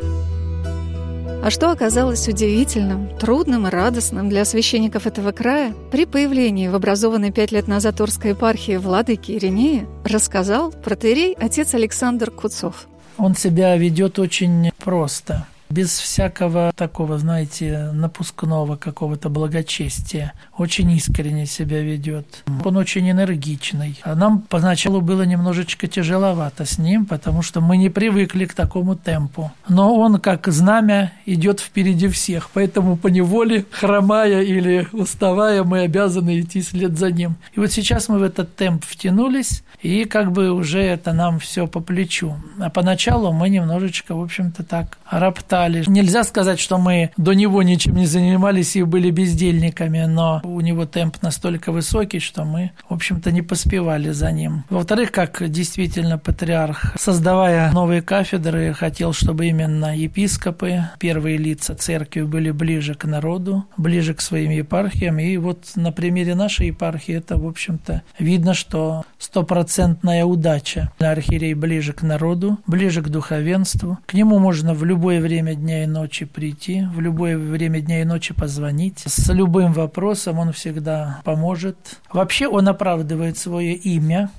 А 1.47 1.51
что 1.51 1.71
оказалось 1.71 2.27
удивительным, 2.27 3.09
трудным 3.21 3.69
и 3.69 3.71
радостным 3.71 4.29
для 4.29 4.45
священников 4.45 5.07
этого 5.07 5.31
края, 5.31 5.73
при 5.93 6.05
появлении 6.05 6.67
в 6.67 6.75
образованной 6.75 7.31
пять 7.31 7.53
лет 7.53 7.69
назад 7.69 8.01
Орской 8.01 8.33
епархии 8.33 8.77
владыки 8.77 9.31
Иринея, 9.31 9.87
рассказал 10.03 10.73
протеерей 10.73 11.37
отец 11.39 11.73
Александр 11.75 12.33
Куцов. 12.33 12.89
Он 13.17 13.37
себя 13.37 13.77
ведет 13.77 14.19
очень 14.19 14.73
просто 14.79 15.47
без 15.69 15.99
всякого 15.99 16.73
такого, 16.75 17.19
знаете, 17.19 17.91
напускного 17.93 18.77
какого-то 18.77 19.29
благочестия. 19.29 20.33
Очень 20.57 20.91
искренне 20.93 21.47
себя 21.47 21.83
ведет. 21.83 22.45
Он 22.65 22.77
очень 22.77 23.11
энергичный. 23.11 23.99
А 24.03 24.15
нам 24.15 24.41
поначалу 24.41 25.01
было 25.01 25.23
немножечко 25.23 25.87
тяжеловато 25.87 26.65
с 26.65 26.79
ним, 26.79 27.07
потому 27.07 27.43
что 27.43 27.61
мы 27.61 27.77
не 27.77 27.91
привыкли 27.91 28.45
к 28.45 28.55
такому 28.55 28.95
темпу. 28.97 29.53
Но 29.69 29.95
он, 29.97 30.19
как 30.21 30.47
знамя, 30.49 31.13
идет 31.27 31.61
впереди 31.61 32.09
всех. 32.09 32.51
Поэтому 32.53 32.97
по 32.97 33.09
неволе, 33.09 33.65
хромая 33.71 34.43
или 34.43 34.89
уставая, 34.93 35.65
мы 35.65 35.81
обязаны 35.81 36.41
идти 36.41 36.63
след 36.63 36.97
за 36.99 37.11
ним. 37.11 37.37
И 37.55 37.61
вот 37.61 37.73
сейчас 37.73 38.09
мы 38.09 38.19
в 38.19 38.23
этот 38.23 38.55
темп 38.57 38.85
втянулись, 38.85 39.63
и 39.83 40.05
как 40.05 40.33
бы 40.33 40.51
уже 40.53 40.81
это 40.81 41.13
нам 41.13 41.39
все 41.39 41.67
по 41.67 41.81
плечу. 41.81 42.37
А 42.59 42.71
поначалу 42.71 43.33
мы 43.33 43.49
немножечко, 43.49 44.15
в 44.15 44.23
общем-то, 44.23 44.63
так 44.65 44.99
роптали 45.11 45.56
стали. 45.57 45.85
Нельзя 45.87 46.25
сказать, 46.25 46.61
что 46.61 46.77
мы 46.79 47.11
до 47.17 47.33
него 47.33 47.63
ничем 47.63 47.97
не 47.97 48.07
занимались 48.07 48.77
и 48.77 48.83
были 48.83 49.11
бездельниками, 49.11 50.05
но 50.05 50.41
у 50.45 50.61
него 50.61 50.85
темп 50.85 51.23
настолько 51.23 51.73
высокий, 51.73 52.19
что 52.19 52.45
мы, 52.45 52.73
в 52.89 52.95
общем-то, 52.95 53.33
не 53.33 53.43
поспевали 53.43 54.11
за 54.11 54.33
ним. 54.33 54.65
Во-вторых, 54.69 55.13
как 55.13 55.49
действительно 55.49 56.19
патриарх, 56.19 56.95
создавая 56.99 57.73
новые 57.73 58.03
кафедры, 58.03 58.75
хотел, 58.75 59.13
чтобы 59.15 59.47
именно 59.47 59.97
епископы, 59.97 60.85
первые 60.99 61.39
лица 61.39 61.75
церкви 61.75 62.23
были 62.23 62.51
ближе 62.51 62.95
к 62.95 63.05
народу, 63.05 63.65
ближе 63.79 64.13
к 64.13 64.21
своим 64.21 64.51
епархиям. 64.51 65.19
И 65.19 65.37
вот 65.39 65.73
на 65.75 65.91
примере 65.91 66.35
нашей 66.35 66.67
епархии 66.69 67.15
это, 67.15 67.39
в 67.39 67.47
общем-то, 67.47 68.03
видно, 68.19 68.53
что 68.53 69.05
стопроцентная 69.19 70.25
удача. 70.25 70.93
Архиерей 70.99 71.55
ближе 71.55 71.93
к 71.93 72.03
народу, 72.03 72.59
ближе 72.67 73.01
к 73.01 73.09
духовенству. 73.09 73.99
К 74.07 74.15
нему 74.15 74.39
можно 74.39 74.75
в 74.75 74.85
любое 74.85 75.21
время 75.21 75.46
время 75.47 75.55
дня 75.55 75.85
и 75.85 75.87
ночи 75.87 76.25
прийти, 76.25 76.87
в 76.93 77.01
любое 77.01 77.39
время 77.39 77.81
дня 77.81 78.01
и 78.01 78.05
ночи 78.05 78.35
позвонить. 78.35 79.03
С 79.07 79.33
любым 79.33 79.73
вопросом 79.73 80.39
он 80.39 80.53
всегда 80.53 81.21
поможет. 81.25 81.77
Вообще 82.13 82.49
он 82.49 82.69
оправдывает 82.69 83.39
свое 83.39 83.75
имя, 83.75 84.31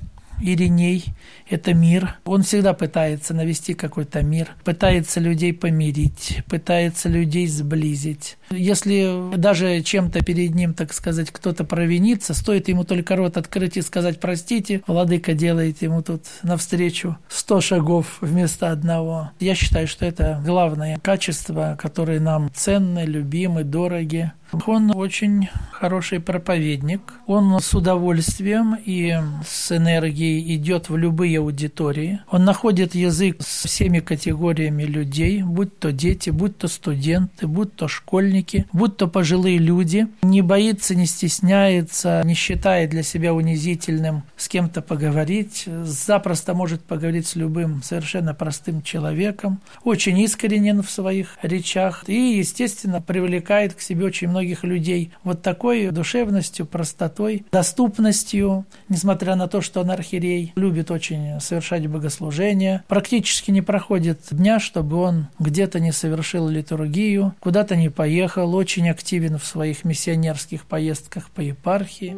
Ириней– 0.41 1.05
это 1.49 1.73
мир. 1.73 2.15
Он 2.25 2.43
всегда 2.43 2.73
пытается 2.73 3.33
навести 3.33 3.73
какой-то 3.73 4.21
мир, 4.23 4.49
пытается 4.63 5.19
людей 5.19 5.53
помирить, 5.53 6.39
пытается 6.49 7.09
людей 7.09 7.47
сблизить. 7.47 8.37
Если 8.49 9.35
даже 9.35 9.81
чем-то 9.81 10.23
перед 10.23 10.55
ним, 10.55 10.73
так 10.73 10.93
сказать, 10.93 11.31
кто-то 11.31 11.63
провинится, 11.63 12.33
стоит 12.33 12.67
ему 12.67 12.83
только 12.83 13.15
рот 13.15 13.37
открыть 13.37 13.77
и 13.77 13.81
сказать 13.81 14.19
«простите», 14.19 14.81
владыка 14.87 15.33
делает 15.33 15.81
ему 15.81 16.01
тут 16.01 16.23
навстречу 16.43 17.17
сто 17.27 17.61
шагов 17.61 18.17
вместо 18.21 18.71
одного. 18.71 19.31
Я 19.39 19.55
считаю, 19.55 19.87
что 19.87 20.05
это 20.05 20.41
главное 20.45 20.97
качество, 21.01 21.77
которое 21.79 22.19
нам 22.19 22.51
ценны, 22.53 23.05
любимы, 23.05 23.63
дороги. 23.63 24.31
Он 24.65 24.91
очень 24.95 25.49
хороший 25.71 26.19
проповедник. 26.19 27.13
Он 27.27 27.59
с 27.59 27.73
удовольствием 27.73 28.75
и 28.83 29.15
с 29.45 29.75
энергией 29.75 30.55
идет 30.55 30.89
в 30.89 30.97
любые 30.97 31.39
аудитории. 31.39 32.19
Он 32.31 32.45
находит 32.45 32.95
язык 32.95 33.37
с 33.41 33.65
всеми 33.65 33.99
категориями 33.99 34.83
людей, 34.83 35.43
будь 35.43 35.77
то 35.77 35.91
дети, 35.91 36.29
будь 36.29 36.57
то 36.57 36.67
студенты, 36.67 37.45
будь 37.47 37.75
то 37.75 37.87
школьники, 37.87 38.65
будь 38.73 38.97
то 38.97 39.07
пожилые 39.07 39.57
люди. 39.57 40.07
Не 40.23 40.41
боится, 40.41 40.95
не 40.95 41.05
стесняется, 41.05 42.21
не 42.23 42.33
считает 42.33 42.89
для 42.89 43.03
себя 43.03 43.33
унизительным 43.33 44.23
с 44.35 44.47
кем-то 44.47 44.81
поговорить. 44.81 45.65
Запросто 45.83 46.53
может 46.53 46.83
поговорить 46.83 47.27
с 47.27 47.35
любым 47.35 47.83
совершенно 47.83 48.33
простым 48.33 48.81
человеком. 48.81 49.59
Очень 49.83 50.19
искренен 50.19 50.81
в 50.81 50.89
своих 50.89 51.37
речах 51.41 52.03
и, 52.07 52.37
естественно, 52.37 53.01
привлекает 53.01 53.73
к 53.73 53.81
себе 53.81 54.05
очень 54.05 54.29
много 54.29 54.36
многих 54.37 54.63
людей 54.63 55.11
вот 55.23 55.41
такой 55.41 55.89
душевностью, 55.89 56.67
простотой, 56.67 57.43
доступностью, 57.51 58.65
несмотря 58.87 59.35
на 59.35 59.47
то, 59.47 59.61
что 59.61 59.81
он 59.81 59.89
архиерей, 59.89 60.53
любит 60.55 60.91
очень 60.91 61.39
совершать 61.39 61.87
богослужения. 61.87 62.83
Практически 62.87 63.49
не 63.49 63.63
проходит 63.63 64.19
дня, 64.29 64.59
чтобы 64.59 64.97
он 64.97 65.27
где-то 65.39 65.79
не 65.79 65.91
совершил 65.91 66.47
литургию, 66.49 67.33
куда-то 67.39 67.75
не 67.75 67.89
поехал, 67.89 68.53
очень 68.53 68.87
активен 68.89 69.39
в 69.39 69.45
своих 69.45 69.83
миссионерских 69.83 70.65
поездках 70.65 71.31
по 71.31 71.41
епархии. 71.41 72.15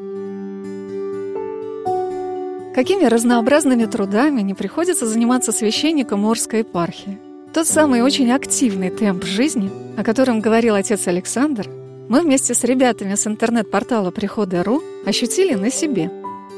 Какими 2.75 3.05
разнообразными 3.05 3.85
трудами 3.85 4.41
не 4.41 4.53
приходится 4.53 5.07
заниматься 5.07 5.53
священником 5.53 6.25
Орской 6.25 6.59
епархии? 6.59 7.17
Тот 7.53 7.65
самый 7.65 8.01
очень 8.01 8.31
активный 8.31 8.89
темп 8.89 9.23
жизни, 9.23 9.71
о 9.97 10.03
котором 10.03 10.39
говорил 10.39 10.75
отец 10.75 11.07
Александр, 11.07 11.78
мы 12.09 12.21
вместе 12.21 12.55
с 12.55 12.63
ребятами 12.63 13.13
с 13.13 13.27
интернет-портала 13.27 14.09
«Приходы.ру» 14.09 14.81
ощутили 15.05 15.53
на 15.53 15.69
себе. 15.69 16.11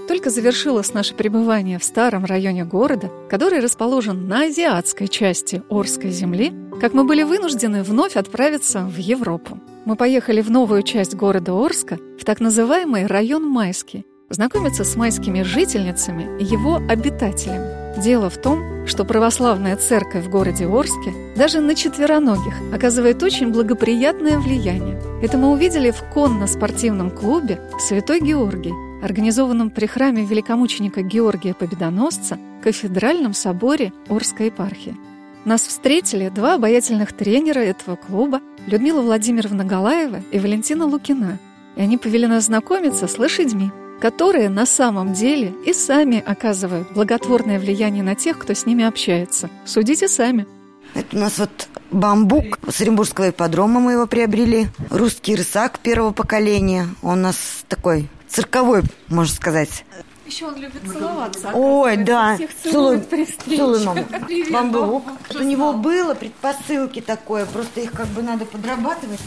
Только 0.07 0.29
завершилось 0.29 0.93
наше 0.93 1.13
пребывание 1.13 1.77
в 1.77 1.83
старом 1.83 2.25
районе 2.25 2.63
города, 2.63 3.11
который 3.29 3.59
расположен 3.59 4.27
на 4.27 4.45
азиатской 4.45 5.09
части 5.09 5.61
Орской 5.69 6.09
земли, 6.09 6.53
как 6.79 6.93
мы 6.93 7.03
были 7.03 7.23
вынуждены 7.23 7.83
вновь 7.83 8.15
отправиться 8.15 8.85
в 8.85 8.97
Европу. 8.97 9.59
мы 9.85 9.95
поехали 9.95 10.41
в 10.41 10.49
новую 10.49 10.83
часть 10.83 11.15
города 11.15 11.53
Орска, 11.53 11.99
в 12.17 12.23
так 12.23 12.39
называемый 12.39 13.05
район 13.05 13.43
Майский, 13.43 14.05
знакомиться 14.29 14.85
с 14.85 14.95
майскими 14.95 15.43
жительницами 15.43 16.41
и 16.41 16.45
его 16.45 16.77
обитателями. 16.77 17.80
Дело 18.01 18.31
в 18.31 18.37
том, 18.37 18.87
что 18.87 19.05
православная 19.05 19.75
церковь 19.75 20.25
в 20.25 20.29
городе 20.29 20.65
Орске 20.65 21.13
даже 21.35 21.61
на 21.61 21.75
четвероногих 21.75 22.55
оказывает 22.73 23.21
очень 23.21 23.51
благоприятное 23.51 24.39
влияние. 24.39 24.99
Это 25.21 25.37
мы 25.37 25.51
увидели 25.51 25.91
в 25.91 26.01
конно-спортивном 26.11 27.11
клубе 27.11 27.61
«Святой 27.77 28.19
Георгий», 28.19 28.73
организованном 29.03 29.69
при 29.69 29.85
храме 29.85 30.25
великомученика 30.25 31.03
Георгия 31.03 31.53
Победоносца 31.53 32.39
кафедральном 32.63 33.35
соборе 33.35 33.93
Орской 34.09 34.47
епархии. 34.47 34.97
Нас 35.45 35.61
встретили 35.61 36.29
два 36.29 36.55
обаятельных 36.55 37.13
тренера 37.13 37.59
этого 37.59 37.97
клуба 37.97 38.41
Людмила 38.65 39.01
Владимировна 39.01 39.63
Галаева 39.63 40.21
и 40.31 40.39
Валентина 40.39 40.85
Лукина. 40.85 41.37
И 41.75 41.81
они 41.81 41.99
повели 41.99 42.25
нас 42.25 42.45
знакомиться 42.45 43.07
с 43.07 43.19
лошадьми, 43.19 43.71
которые 44.01 44.49
на 44.49 44.65
самом 44.65 45.13
деле 45.13 45.53
и 45.65 45.73
сами 45.73 46.21
оказывают 46.25 46.91
благотворное 46.91 47.59
влияние 47.59 48.03
на 48.03 48.15
тех, 48.15 48.39
кто 48.39 48.53
с 48.53 48.65
ними 48.65 48.83
общается. 48.83 49.49
Судите 49.63 50.07
сами. 50.07 50.47
Это 50.95 51.15
у 51.15 51.19
нас 51.19 51.37
вот 51.37 51.69
бамбук 51.91 52.59
с 52.67 52.81
Оренбургского 52.81 53.29
ипподрома 53.29 53.79
мы 53.79 53.93
его 53.93 54.07
приобрели. 54.07 54.67
Русский 54.89 55.35
рысак 55.35 55.79
первого 55.79 56.11
поколения. 56.11 56.87
Он 57.03 57.19
у 57.19 57.21
нас 57.21 57.63
такой 57.69 58.09
цирковой, 58.27 58.81
можно 59.07 59.33
сказать. 59.33 59.85
Еще 60.25 60.47
он 60.47 60.55
любит 60.55 60.81
целоваться. 60.91 61.51
Ой, 61.53 61.97
да. 61.97 62.35
Всех 62.35 62.49
целует 62.55 63.07
при 63.07 63.25
Целуй, 63.25 63.83
маму. 63.85 64.03
Привет, 64.27 64.51
Бамбук. 64.51 65.03
У 65.35 65.43
него 65.43 65.73
было 65.73 66.15
предпосылки 66.15 67.01
такое, 67.01 67.45
просто 67.45 67.81
их 67.81 67.91
как 67.91 68.07
бы 68.07 68.23
надо 68.23 68.45
подрабатывать. 68.45 69.19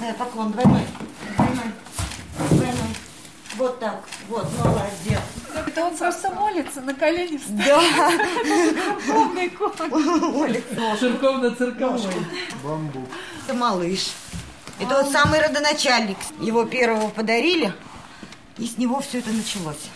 Да, 0.00 0.14
поклон 0.18 0.52
двойной. 0.52 0.82
Двойной. 1.36 1.72
Двойной. 2.50 2.79
Вот 3.60 3.78
так. 3.78 4.02
Вот, 4.26 4.46
молодец. 4.58 5.20
Это 5.66 5.84
он 5.84 5.94
просто 5.94 6.30
молится, 6.30 6.80
на 6.80 6.94
колени 6.94 7.36
встает. 7.36 7.82
Да. 7.94 8.10
Полный 9.06 9.50
конь. 9.50 10.42
Олег, 10.42 10.64
Церковно-цирковой. 10.98 12.00
это 13.44 13.54
малыш. 13.54 14.12
Это 14.78 15.02
вот 15.02 15.12
самый 15.12 15.42
родоначальник. 15.42 16.16
Его 16.40 16.64
первого 16.64 17.10
подарили, 17.10 17.74
и 18.56 18.66
с 18.66 18.78
него 18.78 19.00
все 19.00 19.18
это 19.18 19.28
началось. 19.28 19.90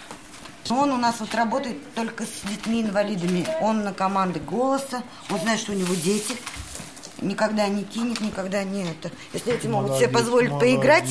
Он 0.68 0.92
у 0.92 0.99
нас 0.99 1.16
вот 1.21 1.35
работает 1.35 1.78
только 1.94 2.25
с 2.25 2.47
детьми-инвалидами. 2.47 3.47
Он 3.62 3.83
на 3.83 3.94
команды 3.94 4.40
голоса. 4.40 5.02
Он 5.30 5.40
знает, 5.40 5.59
что 5.59 5.73
у 5.73 5.75
него 5.75 5.94
дети. 5.94 6.37
Никогда 7.23 7.66
не 7.68 7.85
кинет, 7.85 8.21
никогда 8.21 8.62
не 8.62 8.83
это. 8.83 9.11
Если 9.33 9.54
эти 9.54 9.66
могут 9.68 9.97
себе 9.97 10.09
позволить 10.09 10.50
поиграть, 10.50 11.09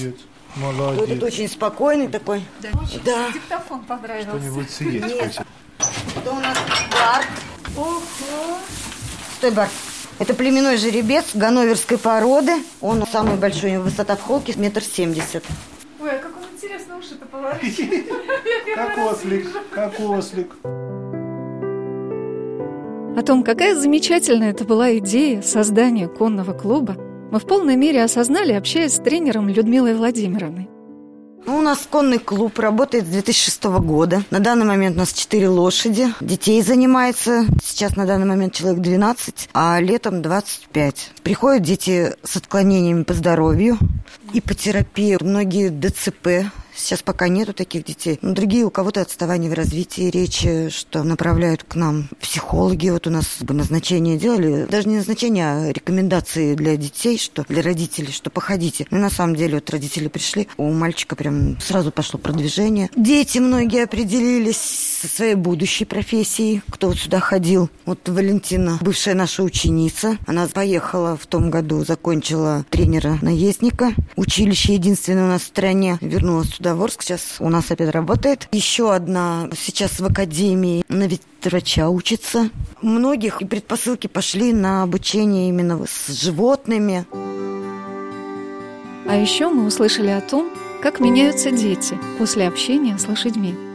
Молодец. 0.55 0.99
вот 0.99 1.09
это 1.09 1.25
очень 1.25 1.49
спокойный 1.49 2.07
такой. 2.07 2.43
Да. 3.03 3.31
Диктофон 3.33 3.81
понравился. 3.85 4.29
Что-нибудь 4.29 4.69
съесть 4.69 5.05
Нет. 5.07 5.19
хочет. 5.21 5.47
Это 6.17 6.31
у 6.31 6.35
нас 6.39 6.57
Барт. 6.91 7.27
Стой, 9.37 9.51
Барт. 9.51 9.71
Это 10.19 10.33
племенной 10.35 10.77
жеребец 10.77 11.25
ганноверской 11.33 11.97
породы. 11.97 12.53
Он 12.81 13.05
самый 13.07 13.35
большой, 13.35 13.71
у 13.71 13.73
него 13.73 13.83
высота 13.83 14.15
в 14.15 14.21
холке 14.21 14.53
метр 14.57 14.83
семьдесят. 14.83 15.43
Ой, 15.99 16.11
а 16.11 16.19
как 16.19 16.31
он 16.37 16.43
интересно 16.55 16.97
уши-то 16.97 17.25
поворачивает. 17.25 18.05
Как 18.75 18.97
ослик, 18.97 19.47
как 19.71 19.99
ослик. 19.99 20.51
О 23.15 23.21
том, 23.21 23.43
какая 23.43 23.75
замечательная 23.75 24.49
это 24.51 24.65
была 24.65 24.97
идея 24.97 25.41
создания 25.43 26.07
конного 26.07 26.53
клуба, 26.53 26.95
мы 27.33 27.39
в 27.39 27.47
полной 27.47 27.75
мере 27.75 28.03
осознали, 28.03 28.53
общаясь 28.53 28.93
с 28.93 28.99
тренером 28.99 29.49
Людмилой 29.49 29.95
Владимировной. 29.95 30.69
Ну, 31.47 31.57
у 31.57 31.61
нас 31.61 31.79
конный 31.89 32.19
клуб 32.19 32.59
работает 32.59 33.05
с 33.05 33.09
2006 33.09 33.63
года. 33.63 34.21
На 34.29 34.39
данный 34.39 34.67
момент 34.67 34.97
у 34.97 34.99
нас 34.99 35.13
4 35.13 35.49
лошади. 35.49 36.13
Детей 36.21 36.61
занимается. 36.61 37.47
Сейчас 37.63 37.95
на 37.95 38.05
данный 38.05 38.27
момент 38.27 38.53
человек 38.53 38.81
12, 38.81 39.49
а 39.51 39.79
летом 39.81 40.21
25. 40.21 41.11
Приходят 41.23 41.63
дети 41.63 42.15
с 42.21 42.37
отклонениями 42.37 43.01
по 43.01 43.15
здоровью 43.15 43.79
и 44.31 44.39
по 44.39 44.53
терапии. 44.53 45.17
Многие 45.19 45.69
ДЦП 45.69 46.53
Сейчас 46.75 47.01
пока 47.01 47.27
нету 47.27 47.53
таких 47.53 47.85
детей. 47.85 48.19
Но 48.21 48.33
другие 48.33 48.65
у 48.65 48.69
кого-то 48.69 49.01
отставание 49.01 49.49
в 49.49 49.53
развитии 49.53 50.09
речи, 50.09 50.69
что 50.69 51.03
направляют 51.03 51.63
к 51.63 51.75
нам 51.75 52.09
психологи. 52.19 52.89
Вот 52.89 53.07
у 53.07 53.09
нас 53.09 53.37
назначение 53.41 54.17
делали. 54.17 54.65
Даже 54.65 54.89
не 54.89 54.97
назначение, 54.97 55.45
а 55.45 55.71
рекомендации 55.71 56.55
для 56.55 56.75
детей, 56.77 57.17
что 57.17 57.45
для 57.47 57.61
родителей, 57.61 58.11
что 58.11 58.29
походите. 58.29 58.87
Ну, 58.91 58.99
на 58.99 59.09
самом 59.09 59.35
деле, 59.35 59.55
вот 59.55 59.69
родители 59.69 60.07
пришли, 60.07 60.47
у 60.57 60.71
мальчика 60.71 61.15
прям 61.15 61.59
сразу 61.59 61.91
пошло 61.91 62.19
продвижение. 62.19 62.89
Дети 62.95 63.39
многие 63.39 63.83
определились 63.83 64.92
со 65.03 65.09
своей 65.09 65.35
будущей 65.35 65.83
профессией, 65.83 66.61
кто 66.69 66.87
вот 66.87 66.97
сюда 66.97 67.19
ходил. 67.19 67.69
Вот 67.85 68.07
Валентина, 68.07 68.77
бывшая 68.79 69.15
наша 69.15 69.43
ученица, 69.43 70.17
она 70.25 70.47
поехала 70.47 71.17
в 71.17 71.27
том 71.27 71.49
году, 71.49 71.83
закончила 71.83 72.65
тренера-наездника. 72.69 73.93
Училище 74.15 74.75
единственное 74.75 75.25
у 75.25 75.27
нас 75.27 75.41
в 75.41 75.47
стране. 75.47 75.97
Вернулась 75.99 76.51
сюда 76.51 76.75
в 76.75 76.81
Орск, 76.81 77.01
сейчас 77.01 77.35
у 77.39 77.49
нас 77.49 77.69
опять 77.69 77.89
работает. 77.89 78.47
Еще 78.53 78.93
одна 78.93 79.49
сейчас 79.57 79.99
в 79.99 80.05
академии 80.05 80.85
на 80.87 81.05
ветврача 81.05 81.89
учится. 81.89 82.49
Многих 82.81 83.39
предпосылки 83.39 84.07
пошли 84.07 84.53
на 84.53 84.83
обучение 84.83 85.49
именно 85.49 85.85
с 85.85 86.13
животными. 86.13 87.05
А 89.05 89.17
еще 89.17 89.49
мы 89.49 89.65
услышали 89.65 90.11
о 90.11 90.21
том, 90.21 90.49
как 90.81 91.01
меняются 91.01 91.51
дети 91.51 91.99
после 92.17 92.47
общения 92.47 92.97
с 92.97 93.05
лошадьми. 93.05 93.72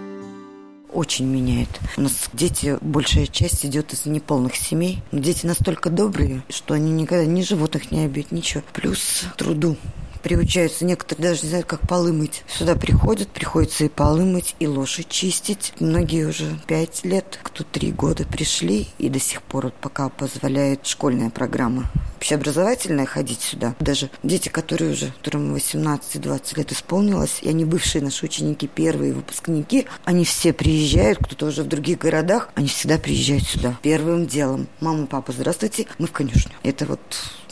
Очень 0.92 1.26
меняет. 1.26 1.68
У 1.96 2.02
нас 2.02 2.30
дети, 2.32 2.78
большая 2.80 3.26
часть 3.26 3.66
идет 3.66 3.92
из 3.92 4.06
неполных 4.06 4.56
семей. 4.56 5.02
Дети 5.12 5.44
настолько 5.44 5.90
добрые, 5.90 6.42
что 6.48 6.74
они 6.74 6.90
никогда 6.92 7.26
ни 7.26 7.42
животных 7.42 7.90
не 7.90 8.04
обидят, 8.04 8.32
ничего. 8.32 8.62
Плюс 8.72 9.24
труду 9.36 9.76
приучаются. 10.18 10.84
Некоторые 10.84 11.30
даже 11.30 11.42
не 11.42 11.48
знают, 11.48 11.66
как 11.66 11.86
полы 11.86 12.12
мыть. 12.12 12.44
Сюда 12.46 12.74
приходят, 12.74 13.28
приходится 13.28 13.84
и 13.84 13.88
полы 13.88 14.24
мыть, 14.24 14.56
и 14.58 14.66
лошадь 14.66 15.08
чистить. 15.08 15.72
Многие 15.80 16.26
уже 16.26 16.58
пять 16.66 17.04
лет, 17.04 17.38
кто 17.42 17.64
три 17.64 17.92
года 17.92 18.24
пришли, 18.24 18.88
и 18.98 19.08
до 19.08 19.18
сих 19.18 19.42
пор, 19.42 19.66
вот 19.66 19.74
пока 19.74 20.08
позволяет 20.08 20.86
школьная 20.86 21.30
программа 21.30 21.90
общеобразовательная 22.18 23.06
ходить 23.06 23.40
сюда. 23.40 23.76
Даже 23.78 24.10
дети, 24.24 24.48
которые 24.48 24.92
уже, 24.92 25.12
которым 25.12 25.54
18-20 25.54 26.58
лет 26.58 26.72
исполнилось, 26.72 27.38
и 27.42 27.48
они 27.48 27.64
бывшие 27.64 28.02
наши 28.02 28.26
ученики, 28.26 28.66
первые 28.66 29.12
выпускники, 29.12 29.86
они 30.04 30.24
все 30.24 30.52
приезжают, 30.52 31.18
кто-то 31.18 31.46
уже 31.46 31.62
в 31.62 31.68
других 31.68 31.98
городах, 31.98 32.50
они 32.56 32.66
всегда 32.66 32.98
приезжают 32.98 33.44
сюда. 33.44 33.78
Первым 33.82 34.26
делом. 34.26 34.66
Мама, 34.80 35.06
папа, 35.06 35.32
здравствуйте, 35.32 35.86
мы 35.98 36.08
в 36.08 36.12
конюшню. 36.12 36.52
Это 36.64 36.86
вот 36.86 37.00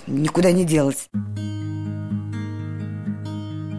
никуда 0.08 0.50
не 0.50 0.64
делать. 0.64 1.08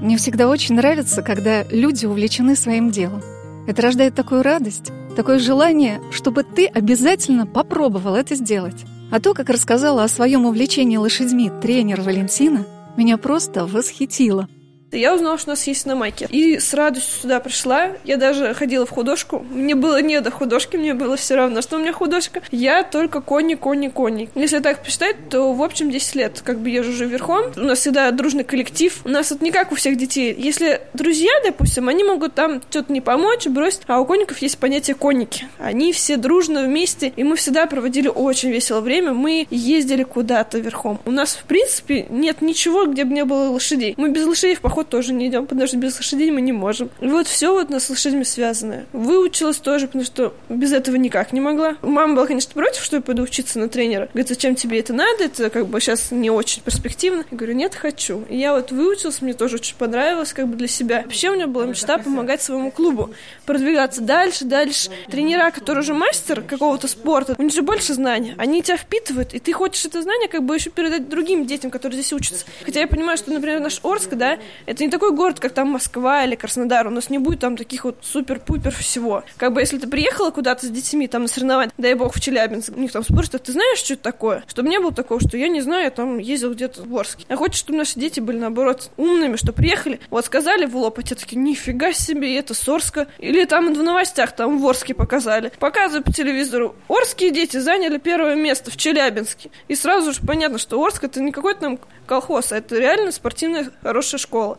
Мне 0.02 0.18
всегда 0.18 0.48
очень 0.48 0.76
нравится, 0.76 1.22
когда 1.22 1.64
люди 1.64 2.06
увлечены 2.06 2.56
своим 2.56 2.92
делом. 2.92 3.22
Это 3.68 3.82
рождает 3.82 4.16
такую 4.16 4.44
радость, 4.44 4.92
такое 5.16 5.40
желание, 5.40 6.00
чтобы 6.12 6.44
ты 6.44 6.68
обязательно 6.68 7.48
попробовал 7.48 8.16
это 8.16 8.36
сделать. 8.36 8.86
А 9.12 9.20
то, 9.20 9.34
как 9.34 9.50
рассказала 9.50 10.04
о 10.04 10.08
своем 10.08 10.46
увлечении 10.46 10.98
лошадьми 10.98 11.52
тренер 11.62 12.02
Валентина, 12.02 12.66
меня 12.96 13.18
просто 13.18 13.66
восхитило. 13.66 14.48
Я 14.92 15.14
узнала, 15.14 15.38
что 15.38 15.50
у 15.50 15.52
нас 15.52 15.68
есть 15.68 15.86
на 15.86 15.96
майке. 15.96 16.28
И 16.30 16.60
с 16.60 16.74
радостью 16.74 17.22
сюда 17.22 17.40
пришла. 17.42 17.92
Я 18.06 18.16
даже 18.16 18.54
ходила 18.54 18.86
в 18.86 18.90
художку. 18.90 19.46
Мне 19.50 19.76
было 19.76 20.02
не 20.02 20.22
до 20.22 20.32
художки, 20.32 20.78
мне 20.78 20.94
было 20.94 21.18
все 21.18 21.36
равно, 21.36 21.62
что 21.62 21.76
у 21.76 21.80
меня 21.80 21.92
художка. 21.92 22.42
Я 22.52 22.84
только 22.84 23.20
кони, 23.20 23.56
кони, 23.56 23.90
кони. 23.90 24.30
Если 24.34 24.60
так 24.60 24.84
посчитать, 24.84 25.30
то 25.30 25.52
в 25.52 25.62
общем 25.62 25.92
10 25.92 26.16
лет 26.16 26.42
как 26.44 26.60
бы 26.60 26.70
езжу 26.70 26.92
уже 26.92 27.06
верхом. 27.06 27.52
У 27.58 27.62
нас 27.62 27.80
всегда 27.80 28.10
дружный 28.12 28.46
коллектив. 28.46 28.98
У 29.04 29.10
нас 29.10 29.30
вот 29.32 29.42
не 29.42 29.52
как 29.52 29.74
у 29.74 29.76
всех 29.76 29.98
детей. 29.98 30.34
Если 30.38 30.82
друзья, 30.94 31.32
допустим, 31.44 31.90
они 31.90 32.06
могут 32.06 32.34
там 32.34 32.62
что-то 32.70 32.94
не 32.94 33.02
помочь, 33.02 33.46
бросить. 33.48 33.82
А 33.88 34.00
у 34.00 34.06
конников 34.06 34.38
есть 34.40 34.58
понятие 34.58 34.96
конники. 34.96 35.48
Они 35.60 35.92
все 35.92 36.16
дружно 36.16 36.64
вместе. 36.64 37.12
И 37.16 37.24
мы 37.26 37.36
всегда 37.36 37.66
проводили 37.66 38.08
очень 38.08 38.52
весело 38.52 38.80
время. 38.80 39.12
Мы 39.12 39.48
ездили 39.50 40.04
куда-то 40.04 40.60
верхом. 40.60 41.00
У 41.04 41.12
нас, 41.12 41.34
в 41.34 41.44
принципе, 41.44 42.06
нет 42.10 42.42
ничего, 42.42 42.86
где 42.86 43.04
бы 43.04 43.14
не 43.14 43.26
было 43.26 43.50
лошадей. 43.50 43.94
Мы 43.98 44.12
без 44.12 44.26
лошадей 44.26 44.56
в 44.56 44.62
походе 44.62 44.77
поход 44.78 44.90
тоже 44.90 45.12
не 45.14 45.28
идем, 45.28 45.48
потому 45.48 45.66
что 45.66 45.78
без 45.78 45.98
лошадей 45.98 46.30
мы 46.30 46.40
не 46.40 46.52
можем. 46.52 46.92
Вот 47.00 47.26
все 47.26 47.52
вот 47.52 47.72
нас 47.72 47.86
с 47.86 47.90
лошадьми 47.90 48.24
связанное. 48.24 48.86
Выучилась 48.94 49.58
тоже, 49.58 49.88
потому 49.88 50.04
что 50.04 50.36
без 50.50 50.72
этого 50.72 50.98
никак 50.98 51.34
не 51.34 51.42
могла. 51.42 51.78
Мама 51.82 52.14
была, 52.14 52.28
конечно, 52.28 52.54
против, 52.54 52.84
что 52.84 52.98
я 52.98 53.02
пойду 53.02 53.24
учиться 53.24 53.58
на 53.58 53.70
тренера. 53.70 54.08
Говорит, 54.14 54.28
зачем 54.28 54.54
тебе 54.54 54.80
это 54.80 54.94
надо? 54.94 55.24
Это 55.24 55.50
как 55.50 55.66
бы 55.66 55.82
сейчас 55.82 56.12
не 56.12 56.30
очень 56.30 56.62
перспективно. 56.62 57.26
Я 57.32 57.38
говорю, 57.38 57.56
нет, 57.56 57.74
хочу. 57.74 58.24
И 58.30 58.38
я 58.38 58.54
вот 58.54 58.72
выучилась, 58.72 59.20
мне 59.22 59.34
тоже 59.34 59.56
очень 59.56 59.76
понравилось 59.76 60.32
как 60.32 60.48
бы 60.48 60.56
для 60.56 60.68
себя. 60.68 61.02
Вообще 61.04 61.32
у 61.32 61.34
меня 61.34 61.48
была 61.48 61.66
мечта 61.66 61.98
помогать 61.98 62.44
своему 62.44 62.70
клубу, 62.70 63.10
продвигаться 63.48 64.02
дальше, 64.02 64.46
дальше. 64.46 64.92
Тренера, 65.10 65.50
которые 65.50 65.82
уже 65.82 65.96
мастер 65.96 66.42
какого-то 66.42 66.88
спорта, 66.88 67.34
у 67.36 67.42
них 67.42 67.52
же 67.52 67.64
больше 67.64 67.96
знаний. 67.96 68.36
Они 68.38 68.62
тебя 68.62 68.78
впитывают, 68.78 69.34
и 69.34 69.40
ты 69.40 69.54
хочешь 69.54 69.86
это 69.86 70.04
знание 70.04 70.28
как 70.28 70.44
бы 70.44 70.54
еще 70.54 70.70
передать 70.70 71.10
другим 71.10 71.48
детям, 71.48 71.72
которые 71.72 72.00
здесь 72.00 72.14
учатся. 72.14 72.46
Хотя 72.64 72.82
я 72.82 72.88
понимаю, 72.88 73.18
что, 73.18 73.32
например, 73.32 73.60
наш 73.60 73.80
Орск, 73.84 74.12
да, 74.12 74.38
это 74.68 74.84
не 74.84 74.90
такой 74.92 75.14
город, 75.14 75.40
как 75.40 75.54
там 75.54 75.70
Москва 75.70 76.26
или 76.26 76.36
Краснодар. 76.36 76.88
У 76.88 76.90
нас 76.92 77.10
не 77.10 77.18
будет 77.18 77.40
там 77.40 77.56
таких 77.56 77.86
вот 77.86 78.00
супер-пупер 78.02 78.72
всего. 78.72 79.24
Как 79.38 79.54
бы 79.54 79.62
если 79.62 79.78
ты 79.78 79.88
приехала 79.88 80.30
куда-то 80.30 80.66
с 80.66 80.70
детьми 80.70 81.08
там 81.08 81.24
на 81.24 81.28
соревнования, 81.30 81.72
дай 81.78 81.94
бог 81.94 82.14
в 82.14 82.20
Челябинск, 82.20 82.74
у 82.76 82.80
них 82.80 82.92
там 82.92 83.04
спорт, 83.04 83.32
ты 83.32 83.52
знаешь, 83.52 83.80
что 83.80 83.94
это 83.94 84.04
такое? 84.04 84.44
Чтобы 84.48 84.68
не 84.68 84.80
было 84.80 84.92
такого, 84.92 85.22
что 85.22 85.38
я 85.38 85.48
не 85.48 85.62
знаю, 85.62 85.86
я 85.86 85.90
там 85.90 86.18
ездил 86.18 86.54
где-то 86.54 86.84
в 86.84 86.98
Орске. 86.98 87.26
Я 87.30 87.38
хочу, 87.38 87.58
чтобы 87.58 87.78
наши 87.78 87.98
дети 87.98 88.20
были, 88.20 88.38
наоборот, 88.38 88.92
умными, 88.98 89.38
что 89.38 89.54
приехали, 89.54 90.02
вот 90.10 90.26
сказали 90.26 90.66
в 90.66 90.76
лоб, 90.76 91.00
а 91.00 91.04
те 91.04 91.16
такие, 91.16 91.42
нифига 91.42 91.94
себе, 91.94 92.38
это 92.38 92.54
с 92.54 92.68
Орска. 92.68 93.08
Или 93.20 93.46
там 93.46 93.74
в 93.74 93.82
новостях, 93.82 94.34
там 94.34 94.60
в 94.60 94.68
Орске 94.68 94.94
показали. 94.94 95.52
Показывают 95.60 96.06
по 96.06 96.12
телевизору, 96.12 96.76
Орские 96.90 97.32
дети 97.32 97.58
заняли 97.58 98.00
первое 98.00 98.36
место 98.36 98.70
в 98.70 98.76
Челябинске. 98.76 99.50
И 99.70 99.76
сразу 99.76 100.12
же 100.12 100.20
понятно, 100.26 100.58
что 100.58 100.84
Орск 100.84 101.06
это 101.06 101.22
не 101.22 101.32
какой-то 101.32 101.62
там 101.62 101.80
колхоз, 102.06 102.52
а 102.52 102.58
это 102.58 102.78
реально 102.78 103.12
спортивная 103.12 103.72
хорошая 103.82 104.20
школа. 104.20 104.57